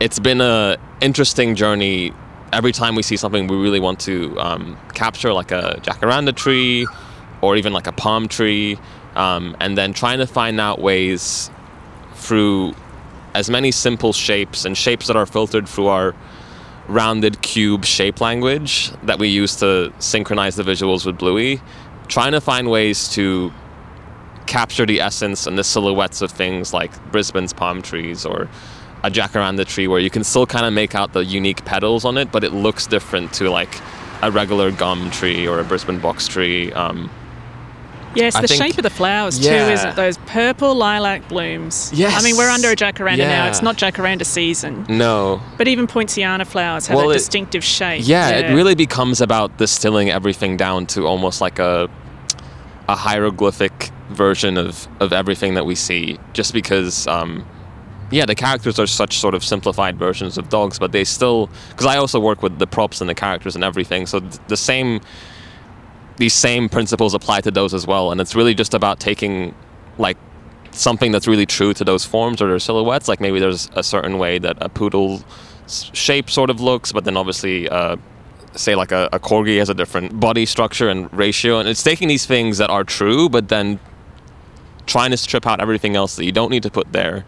it's 0.00 0.18
been 0.18 0.40
a 0.40 0.76
interesting 1.00 1.54
journey. 1.54 2.12
Every 2.52 2.72
time 2.72 2.94
we 2.94 3.02
see 3.02 3.16
something 3.16 3.46
we 3.48 3.56
really 3.56 3.80
want 3.80 4.00
to 4.00 4.38
um, 4.40 4.78
capture, 4.94 5.32
like 5.32 5.50
a 5.52 5.78
jacaranda 5.82 6.34
tree 6.34 6.86
or 7.42 7.56
even 7.56 7.72
like 7.72 7.86
a 7.86 7.92
palm 7.92 8.28
tree, 8.28 8.78
um, 9.14 9.56
and 9.60 9.76
then 9.76 9.92
trying 9.92 10.18
to 10.18 10.26
find 10.26 10.60
out 10.60 10.80
ways 10.80 11.50
through 12.14 12.74
as 13.34 13.50
many 13.50 13.70
simple 13.70 14.12
shapes 14.12 14.64
and 14.64 14.76
shapes 14.76 15.06
that 15.08 15.16
are 15.16 15.26
filtered 15.26 15.68
through 15.68 15.88
our 15.88 16.14
rounded 16.88 17.42
cube 17.42 17.84
shape 17.84 18.20
language 18.20 18.90
that 19.02 19.18
we 19.18 19.28
use 19.28 19.56
to 19.56 19.92
synchronize 19.98 20.56
the 20.56 20.62
visuals 20.62 21.04
with 21.04 21.18
Bluey, 21.18 21.60
trying 22.08 22.32
to 22.32 22.40
find 22.40 22.70
ways 22.70 23.08
to 23.10 23.52
capture 24.46 24.86
the 24.86 25.00
essence 25.00 25.46
and 25.46 25.58
the 25.58 25.64
silhouettes 25.64 26.22
of 26.22 26.30
things 26.30 26.72
like 26.72 26.90
Brisbane's 27.12 27.52
palm 27.52 27.82
trees 27.82 28.24
or 28.24 28.48
a 29.04 29.10
jacaranda 29.10 29.64
tree 29.64 29.86
where 29.88 30.00
you 30.00 30.10
can 30.10 30.24
still 30.24 30.46
kind 30.46 30.64
of 30.66 30.72
make 30.72 30.94
out 30.94 31.12
the 31.12 31.24
unique 31.24 31.64
petals 31.64 32.04
on 32.04 32.16
it, 32.16 32.32
but 32.32 32.42
it 32.44 32.52
looks 32.52 32.86
different 32.86 33.32
to 33.34 33.50
like 33.50 33.80
a 34.22 34.30
regular 34.30 34.70
gum 34.70 35.10
tree 35.10 35.46
or 35.46 35.60
a 35.60 35.64
Brisbane 35.64 35.98
box 36.00 36.26
tree. 36.28 36.72
Um, 36.72 37.10
Yes, 38.14 38.34
I 38.34 38.40
the 38.40 38.48
think- 38.48 38.62
shape 38.62 38.78
of 38.78 38.82
the 38.82 38.88
flowers 38.88 39.38
too, 39.38 39.50
isn't 39.52 39.90
it? 39.90 39.94
Those 39.94 40.16
purple 40.24 40.74
lilac 40.74 41.28
blooms. 41.28 41.90
Yes. 41.92 42.18
I 42.18 42.24
mean, 42.24 42.38
we're 42.38 42.48
under 42.48 42.70
a 42.70 42.74
jacaranda 42.74 43.18
now. 43.18 43.46
It's 43.48 43.60
not 43.60 43.76
jacaranda 43.76 44.24
season. 44.24 44.86
no. 44.88 45.42
But 45.58 45.68
even 45.68 45.86
poinciana 45.86 46.46
flowers 46.46 46.86
have 46.86 46.96
Well, 46.96 47.08
a 47.08 47.10
it- 47.10 47.18
distinctive 47.18 47.62
shape. 47.62 48.00
Yeah, 48.06 48.30
it 48.30 48.54
really 48.54 48.74
becomes 48.74 49.20
about 49.20 49.58
distilling 49.58 50.08
everything 50.10 50.56
down 50.56 50.86
to 50.86 51.06
almost 51.06 51.42
like 51.42 51.58
a 51.58 51.90
a 52.88 52.94
hieroglyphic 52.96 53.90
version 54.16 54.56
of 54.56 54.88
of 55.00 55.12
everything 55.12 55.54
that 55.54 55.66
we 55.66 55.74
see. 55.74 56.18
Just 56.32 56.52
because, 56.52 57.06
um, 57.06 57.46
yeah, 58.10 58.26
the 58.26 58.34
characters 58.34 58.78
are 58.78 58.86
such 58.86 59.18
sort 59.18 59.34
of 59.34 59.44
simplified 59.44 59.98
versions 59.98 60.38
of 60.38 60.48
dogs, 60.48 60.78
but 60.78 60.92
they 60.92 61.04
still 61.04 61.50
because 61.70 61.86
I 61.86 61.96
also 61.96 62.18
work 62.20 62.42
with 62.42 62.58
the 62.58 62.66
props 62.66 63.00
and 63.00 63.10
the 63.10 63.14
characters 63.14 63.54
and 63.54 63.64
everything, 63.64 64.06
so 64.06 64.20
th- 64.20 64.38
the 64.48 64.56
same 64.56 65.00
these 66.16 66.34
same 66.34 66.68
principles 66.68 67.14
apply 67.14 67.42
to 67.42 67.50
those 67.50 67.74
as 67.74 67.86
well, 67.86 68.10
and 68.10 68.20
it's 68.20 68.34
really 68.34 68.54
just 68.54 68.74
about 68.74 69.00
taking 69.00 69.54
like 69.98 70.16
something 70.72 71.12
that's 71.12 71.26
really 71.26 71.46
true 71.46 71.72
to 71.74 71.84
those 71.84 72.04
forms 72.04 72.40
or 72.42 72.48
their 72.48 72.58
silhouettes. 72.58 73.08
Like 73.08 73.20
maybe 73.20 73.38
there's 73.38 73.70
a 73.74 73.82
certain 73.82 74.18
way 74.18 74.38
that 74.38 74.56
a 74.60 74.68
poodle 74.68 75.22
shape 75.92 76.30
sort 76.30 76.50
of 76.50 76.60
looks, 76.60 76.92
but 76.92 77.04
then 77.04 77.16
obviously, 77.16 77.68
uh, 77.68 77.96
say 78.54 78.74
like 78.74 78.92
a, 78.92 79.08
a 79.12 79.18
corgi 79.18 79.58
has 79.58 79.68
a 79.68 79.74
different 79.74 80.18
body 80.18 80.46
structure 80.46 80.88
and 80.88 81.12
ratio, 81.12 81.58
and 81.58 81.68
it's 81.68 81.82
taking 81.82 82.08
these 82.08 82.26
things 82.26 82.58
that 82.58 82.70
are 82.70 82.84
true, 82.84 83.28
but 83.28 83.48
then 83.48 83.78
trying 84.86 85.10
to 85.10 85.16
strip 85.16 85.46
out 85.46 85.60
everything 85.60 85.96
else 85.96 86.16
that 86.16 86.24
you 86.24 86.32
don't 86.32 86.50
need 86.50 86.62
to 86.62 86.70
put 86.70 86.92
there. 86.92 87.24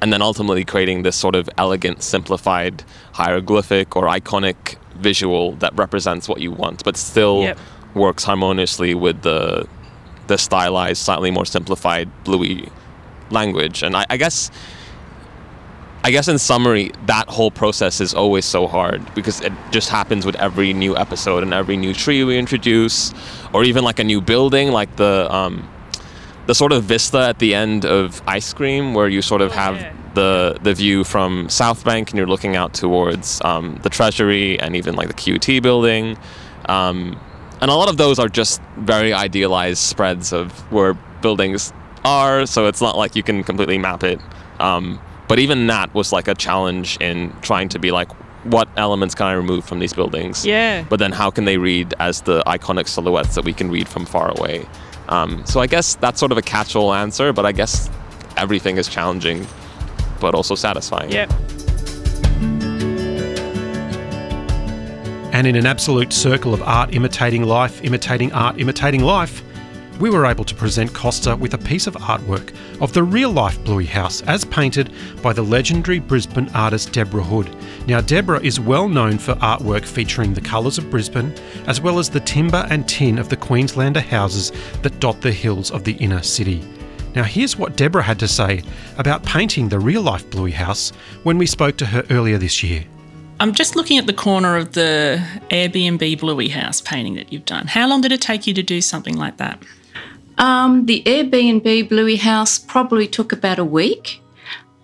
And 0.00 0.12
then 0.12 0.22
ultimately 0.22 0.64
creating 0.64 1.02
this 1.02 1.16
sort 1.16 1.34
of 1.34 1.48
elegant, 1.58 2.02
simplified 2.02 2.84
hieroglyphic 3.14 3.96
or 3.96 4.04
iconic 4.04 4.76
visual 4.96 5.52
that 5.56 5.74
represents 5.74 6.28
what 6.28 6.40
you 6.40 6.52
want, 6.52 6.84
but 6.84 6.96
still 6.96 7.42
Yep. 7.42 7.58
works 7.94 8.24
harmoniously 8.24 8.94
with 8.94 9.22
the 9.22 9.66
the 10.28 10.36
stylized, 10.36 11.00
slightly 11.02 11.30
more 11.30 11.46
simplified 11.46 12.08
Bluey 12.24 12.68
language. 13.30 13.82
And 13.82 13.96
I, 13.96 14.04
I 14.10 14.16
guess 14.18 14.50
I 16.04 16.10
guess 16.12 16.28
in 16.28 16.38
summary, 16.38 16.92
that 17.06 17.28
whole 17.28 17.50
process 17.50 18.00
is 18.00 18.14
always 18.14 18.44
so 18.44 18.66
hard 18.68 19.02
because 19.14 19.40
it 19.40 19.52
just 19.72 19.88
happens 19.88 20.24
with 20.24 20.36
every 20.36 20.72
new 20.72 20.96
episode 20.96 21.42
and 21.42 21.52
every 21.52 21.76
new 21.76 21.92
tree 21.92 22.22
we 22.22 22.38
introduce, 22.38 23.12
or 23.52 23.64
even 23.64 23.82
like 23.82 23.98
a 23.98 24.04
new 24.04 24.20
building, 24.20 24.70
like 24.70 24.94
the 24.96 25.26
um, 25.34 25.68
the 26.48 26.54
sort 26.54 26.72
of 26.72 26.82
vista 26.82 27.18
at 27.18 27.38
the 27.40 27.54
end 27.54 27.84
of 27.84 28.22
Ice 28.26 28.54
Cream, 28.54 28.94
where 28.94 29.06
you 29.06 29.20
sort 29.20 29.42
of 29.42 29.52
have 29.52 29.76
the 30.14 30.58
the 30.62 30.72
view 30.72 31.04
from 31.04 31.46
South 31.50 31.84
Bank 31.84 32.08
and 32.10 32.16
you're 32.16 32.26
looking 32.26 32.56
out 32.56 32.72
towards 32.72 33.40
um, 33.44 33.78
the 33.82 33.90
Treasury 33.90 34.58
and 34.58 34.74
even 34.74 34.96
like 34.96 35.08
the 35.08 35.14
QT 35.14 35.62
building. 35.62 36.16
Um, 36.66 37.20
and 37.60 37.70
a 37.70 37.74
lot 37.74 37.90
of 37.90 37.98
those 37.98 38.18
are 38.18 38.30
just 38.30 38.62
very 38.78 39.12
idealized 39.12 39.78
spreads 39.78 40.32
of 40.32 40.50
where 40.72 40.94
buildings 41.20 41.70
are, 42.06 42.46
so 42.46 42.66
it's 42.66 42.80
not 42.80 42.96
like 42.96 43.14
you 43.14 43.22
can 43.22 43.44
completely 43.44 43.76
map 43.76 44.02
it. 44.02 44.18
Um, 44.58 44.98
but 45.28 45.38
even 45.38 45.66
that 45.66 45.92
was 45.92 46.12
like 46.12 46.28
a 46.28 46.34
challenge 46.34 46.96
in 46.98 47.36
trying 47.42 47.68
to 47.70 47.78
be 47.78 47.90
like, 47.90 48.10
what 48.44 48.68
elements 48.78 49.14
can 49.14 49.26
I 49.26 49.32
remove 49.34 49.66
from 49.66 49.80
these 49.80 49.92
buildings? 49.92 50.46
Yeah. 50.46 50.84
But 50.88 50.98
then 50.98 51.12
how 51.12 51.30
can 51.30 51.44
they 51.44 51.58
read 51.58 51.92
as 51.98 52.22
the 52.22 52.42
iconic 52.46 52.88
silhouettes 52.88 53.34
that 53.34 53.44
we 53.44 53.52
can 53.52 53.70
read 53.70 53.86
from 53.86 54.06
far 54.06 54.30
away? 54.30 54.66
Um, 55.08 55.44
so 55.46 55.60
I 55.60 55.66
guess 55.66 55.94
that's 55.96 56.20
sort 56.20 56.32
of 56.32 56.38
a 56.38 56.42
catch-all 56.42 56.92
answer, 56.92 57.32
but 57.32 57.46
I 57.46 57.52
guess 57.52 57.90
everything 58.36 58.76
is 58.76 58.88
challenging, 58.88 59.46
but 60.20 60.34
also 60.34 60.54
satisfying. 60.54 61.10
Yep. 61.10 61.32
And 65.32 65.46
in 65.46 65.56
an 65.56 65.66
absolute 65.66 66.12
circle 66.12 66.52
of 66.52 66.62
art 66.62 66.94
imitating 66.94 67.44
life, 67.44 67.82
imitating 67.84 68.32
art, 68.32 68.58
imitating 68.58 69.02
life, 69.02 69.42
we 69.98 70.10
were 70.10 70.26
able 70.26 70.44
to 70.44 70.54
present 70.54 70.94
Costa 70.94 71.34
with 71.34 71.54
a 71.54 71.58
piece 71.58 71.86
of 71.86 71.94
artwork 71.94 72.54
of 72.80 72.92
the 72.92 73.02
real 73.02 73.30
life 73.30 73.62
Bluey 73.64 73.86
house 73.86 74.22
as 74.22 74.44
painted 74.44 74.92
by 75.22 75.32
the 75.32 75.42
legendary 75.42 75.98
Brisbane 75.98 76.48
artist 76.54 76.92
Deborah 76.92 77.22
Hood. 77.22 77.48
Now, 77.86 78.00
Deborah 78.00 78.42
is 78.42 78.60
well 78.60 78.88
known 78.88 79.18
for 79.18 79.34
artwork 79.36 79.84
featuring 79.84 80.34
the 80.34 80.40
colours 80.40 80.78
of 80.78 80.90
Brisbane, 80.90 81.34
as 81.66 81.80
well 81.80 81.98
as 81.98 82.08
the 82.08 82.20
timber 82.20 82.66
and 82.70 82.88
tin 82.88 83.18
of 83.18 83.28
the 83.28 83.36
Queenslander 83.36 84.00
houses 84.00 84.52
that 84.82 85.00
dot 85.00 85.20
the 85.20 85.32
hills 85.32 85.70
of 85.70 85.84
the 85.84 85.94
inner 85.94 86.22
city. 86.22 86.62
Now, 87.14 87.24
here's 87.24 87.56
what 87.56 87.76
Deborah 87.76 88.02
had 88.02 88.18
to 88.20 88.28
say 88.28 88.62
about 88.98 89.24
painting 89.24 89.68
the 89.68 89.80
real 89.80 90.02
life 90.02 90.28
Bluey 90.30 90.52
house 90.52 90.90
when 91.22 91.38
we 91.38 91.46
spoke 91.46 91.76
to 91.78 91.86
her 91.86 92.04
earlier 92.10 92.38
this 92.38 92.62
year. 92.62 92.84
I'm 93.40 93.54
just 93.54 93.76
looking 93.76 93.98
at 93.98 94.06
the 94.06 94.12
corner 94.12 94.56
of 94.56 94.72
the 94.72 95.24
Airbnb 95.50 96.20
Bluey 96.20 96.48
house 96.48 96.80
painting 96.80 97.14
that 97.14 97.32
you've 97.32 97.44
done. 97.44 97.68
How 97.68 97.88
long 97.88 98.00
did 98.00 98.12
it 98.12 98.20
take 98.20 98.46
you 98.46 98.54
to 98.54 98.62
do 98.62 98.80
something 98.80 99.16
like 99.16 99.36
that? 99.36 99.62
Um, 100.38 100.86
the 100.86 101.02
Airbnb 101.04 101.88
Bluey 101.88 102.16
house 102.16 102.58
probably 102.58 103.06
took 103.08 103.32
about 103.32 103.58
a 103.58 103.64
week, 103.64 104.20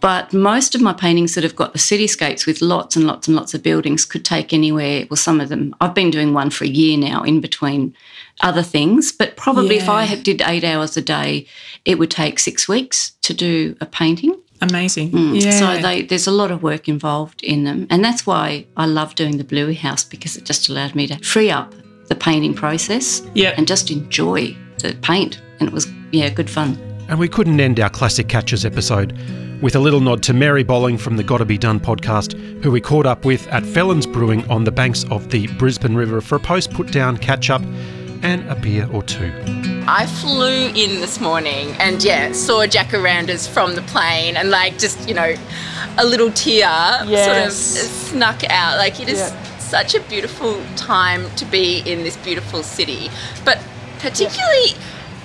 But 0.01 0.35
most 0.35 0.75
of 0.75 0.83
my 0.83 0.93
paintings 0.93 1.35
that 1.35 1.45
have 1.45 1.57
got 1.57 1.73
the 1.73 1.79
cityscapes 1.79 2.45
with 2.47 2.61
lots 2.61 2.95
and 2.95 3.07
lots 3.07 3.27
and 3.27 3.35
lots 3.35 3.55
of 3.55 3.63
buildings 3.63 4.05
could 4.05 4.23
take 4.23 4.53
anywhere. 4.53 5.07
Well, 5.09 5.17
some 5.17 5.41
of 5.41 5.49
them, 5.49 5.75
I've 5.81 5.95
been 5.95 6.11
doing 6.11 6.35
one 6.35 6.51
for 6.51 6.65
a 6.65 6.69
year 6.69 6.99
now 6.99 7.23
in 7.23 7.41
between 7.41 7.95
other 8.43 8.63
things. 8.63 9.13
But 9.13 9.37
probably 9.37 9.77
if 9.79 9.89
I 9.89 10.03
had- 10.05 10.23
did 10.23 10.43
eight 10.45 10.63
hours 10.63 10.99
a 10.99 11.01
day, 11.01 11.47
it 11.87 11.99
would 11.99 12.11
take 12.11 12.39
six 12.39 12.69
weeks 12.69 13.13
to 13.23 13.33
do 13.33 13.77
a 13.81 13.87
painting. 13.87 14.35
Amazing. 14.61 15.11
Mm. 15.13 15.41
Yeah. 15.43 15.59
So 15.59 15.81
they, 15.81 16.03
there's 16.03 16.27
a 16.27 16.33
lot 16.43 16.51
of 16.51 16.63
work 16.63 16.87
involved 16.87 17.43
in 17.43 17.65
them. 17.65 17.87
And 17.89 18.05
that's 18.05 18.27
why 18.27 18.67
I 18.77 18.85
love 18.85 19.15
doing 19.15 19.39
the 19.39 19.45
Bluey 19.45 19.75
House 19.75 20.05
because 20.05 20.37
it 20.37 20.45
just 20.45 20.69
allowed 20.69 20.95
me 20.95 21.07
to 21.07 21.17
free 21.25 21.51
up 21.51 21.73
the 22.09 22.15
painting 22.15 22.53
process 22.53 23.23
Yeah. 23.35 23.55
and 23.57 23.67
just 23.67 23.91
enjoy 23.91 24.55
the 24.81 24.93
paint. 25.01 25.41
And 25.65 25.71
it 25.71 25.75
was, 25.75 25.91
yeah, 26.13 26.29
good 26.29 26.51
fun. 26.51 26.77
And 27.09 27.19
we 27.19 27.27
couldn't 27.27 27.59
end 27.59 27.81
our 27.81 27.89
Classic 27.89 28.29
Catches 28.29 28.67
episode 28.67 29.19
with 29.63 29.75
a 29.75 29.79
little 29.79 30.01
nod 30.01 30.23
to 30.25 30.35
Mary 30.35 30.63
Bolling 30.63 30.99
from 30.99 31.17
the 31.17 31.23
Gotta 31.23 31.47
Be 31.47 31.57
Done 31.57 31.81
podcast, 31.81 32.35
who 32.63 32.71
we 32.71 32.83
caught 32.83 33.07
up 33.07 33.25
with 33.25 33.49
at 33.49 33.65
Felons 33.65 34.07
Brewing 34.07 34.47
on 34.51 34.65
the 34.65 34.71
banks 34.71 35.05
of 35.05 35.31
the 35.31 35.47
Brisbane 35.57 35.95
River 35.95 36.21
for 36.21 36.37
a 36.37 36.39
post 36.41 36.71
put 36.75 36.93
down 36.93 37.17
catch 37.17 37.49
up 37.49 37.63
and 38.23 38.47
a 38.51 38.55
beer 38.57 38.87
or 38.93 39.03
two. 39.03 39.33
I 39.89 40.05
flew 40.05 40.67
in 40.69 41.01
this 41.01 41.19
morning 41.19 41.71
and 41.81 42.05
yeah, 42.05 42.33
saw 42.33 42.67
jacarandas 42.67 43.49
from 43.49 43.75
the 43.75 43.83
plane 43.83 44.37
and 44.37 44.51
like 44.51 44.79
just, 44.79 45.09
you 45.09 45.15
know, 45.15 45.35
a 45.97 46.05
little 46.05 46.31
tear 46.31 46.99
sort 47.07 47.47
of 47.47 47.53
snuck 47.53 48.45
out. 48.51 48.77
Like 48.77 49.01
it 49.01 49.09
is 49.09 49.19
Yeah. 49.19 49.59
such 49.59 49.95
a 49.95 50.01
beautiful 50.01 50.61
time 50.77 51.25
to 51.37 51.47
be 51.47 51.79
in 51.91 52.03
this 52.03 52.19
beautiful 52.19 52.63
city. 52.63 53.09
But 53.47 53.63
particularly, 54.01 54.75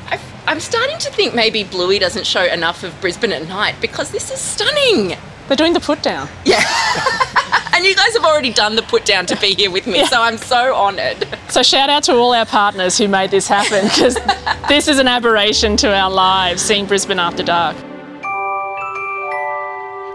I, 0.09 0.19
I'm 0.47 0.59
starting 0.59 0.97
to 0.99 1.11
think 1.11 1.35
maybe 1.35 1.63
Bluey 1.63 1.99
doesn't 1.99 2.25
show 2.25 2.43
enough 2.43 2.83
of 2.83 2.99
Brisbane 3.01 3.31
at 3.31 3.47
night 3.47 3.75
because 3.81 4.11
this 4.11 4.31
is 4.31 4.39
stunning. 4.39 5.17
They're 5.47 5.57
doing 5.57 5.73
the 5.73 5.79
put 5.79 6.01
down. 6.03 6.27
Yeah. 6.45 6.63
and 7.73 7.85
you 7.85 7.95
guys 7.95 8.13
have 8.13 8.23
already 8.23 8.53
done 8.53 8.75
the 8.75 8.83
put 8.83 9.05
down 9.05 9.25
to 9.27 9.35
be 9.37 9.55
here 9.55 9.71
with 9.71 9.87
me, 9.87 10.05
so 10.05 10.21
I'm 10.21 10.37
so 10.37 10.75
honoured. 10.75 11.27
So 11.49 11.63
shout 11.63 11.89
out 11.89 12.03
to 12.03 12.13
all 12.13 12.33
our 12.33 12.45
partners 12.45 12.97
who 12.97 13.07
made 13.07 13.31
this 13.31 13.47
happen 13.47 13.85
because 13.85 14.15
this 14.67 14.87
is 14.87 14.99
an 14.99 15.07
aberration 15.07 15.77
to 15.77 15.93
our 15.93 16.11
lives, 16.11 16.61
seeing 16.61 16.85
Brisbane 16.85 17.19
after 17.19 17.41
dark. 17.41 17.75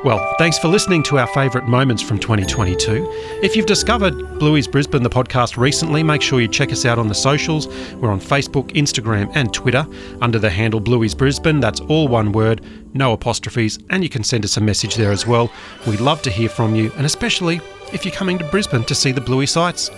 Well, 0.05 0.35
thanks 0.37 0.59
for 0.59 0.69
listening 0.69 1.03
to 1.05 1.19
our 1.19 1.27
favourite 1.29 1.67
moments 1.67 2.03
from 2.03 2.19
2022. 2.19 3.09
If 3.43 3.57
you've 3.57 3.65
discovered 3.65 4.39
Bluey's 4.39 4.69
Brisbane, 4.69 5.03
the 5.03 5.09
podcast, 5.09 5.57
recently, 5.57 6.03
make 6.03 6.21
sure 6.21 6.43
you 6.43 6.49
check 6.49 6.71
us 6.73 6.85
out 6.85 6.99
on 6.99 7.09
the 7.09 7.15
socials. 7.15 7.69
We're 7.95 8.11
on 8.11 8.21
Facebook, 8.21 8.69
Instagram, 8.73 9.33
and 9.35 9.51
Twitter 9.55 9.87
under 10.21 10.39
the 10.39 10.51
handle 10.51 10.79
Bluey's 10.79 11.15
Brisbane. 11.15 11.59
That's 11.59 11.81
all 11.81 12.07
one 12.07 12.33
word, 12.33 12.61
no 12.93 13.15
apostrophes, 13.15 13.79
and 13.89 14.03
you 14.03 14.11
can 14.11 14.23
send 14.23 14.45
us 14.45 14.59
a 14.59 14.61
message 14.61 14.97
there 14.97 15.11
as 15.11 15.27
well. 15.27 15.51
We'd 15.87 16.01
love 16.01 16.21
to 16.23 16.31
hear 16.31 16.51
from 16.51 16.75
you, 16.75 16.93
and 16.99 17.07
especially 17.07 17.63
if 17.95 18.05
you're 18.05 18.15
coming 18.15 18.37
to 18.37 18.45
Brisbane 18.51 18.85
to 18.85 18.95
see 18.95 19.11
the 19.11 19.23
Bluey 19.23 19.47
sights. 19.47 19.89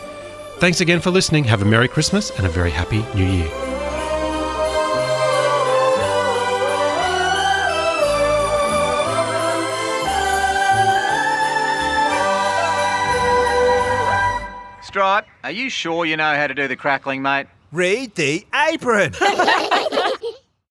Thanks 0.58 0.80
again 0.80 1.00
for 1.00 1.10
listening. 1.10 1.42
Have 1.44 1.62
a 1.62 1.64
Merry 1.64 1.88
Christmas 1.88 2.30
and 2.30 2.46
a 2.46 2.50
very 2.50 2.70
Happy 2.70 3.04
New 3.16 3.26
Year. 3.26 3.75
Stripe, 14.96 15.26
are 15.44 15.50
you 15.50 15.68
sure 15.68 16.06
you 16.06 16.16
know 16.16 16.34
how 16.34 16.46
to 16.46 16.54
do 16.54 16.68
the 16.68 16.74
crackling, 16.74 17.20
mate? 17.20 17.48
Read 17.70 18.14
the 18.14 18.46
apron. 18.54 19.12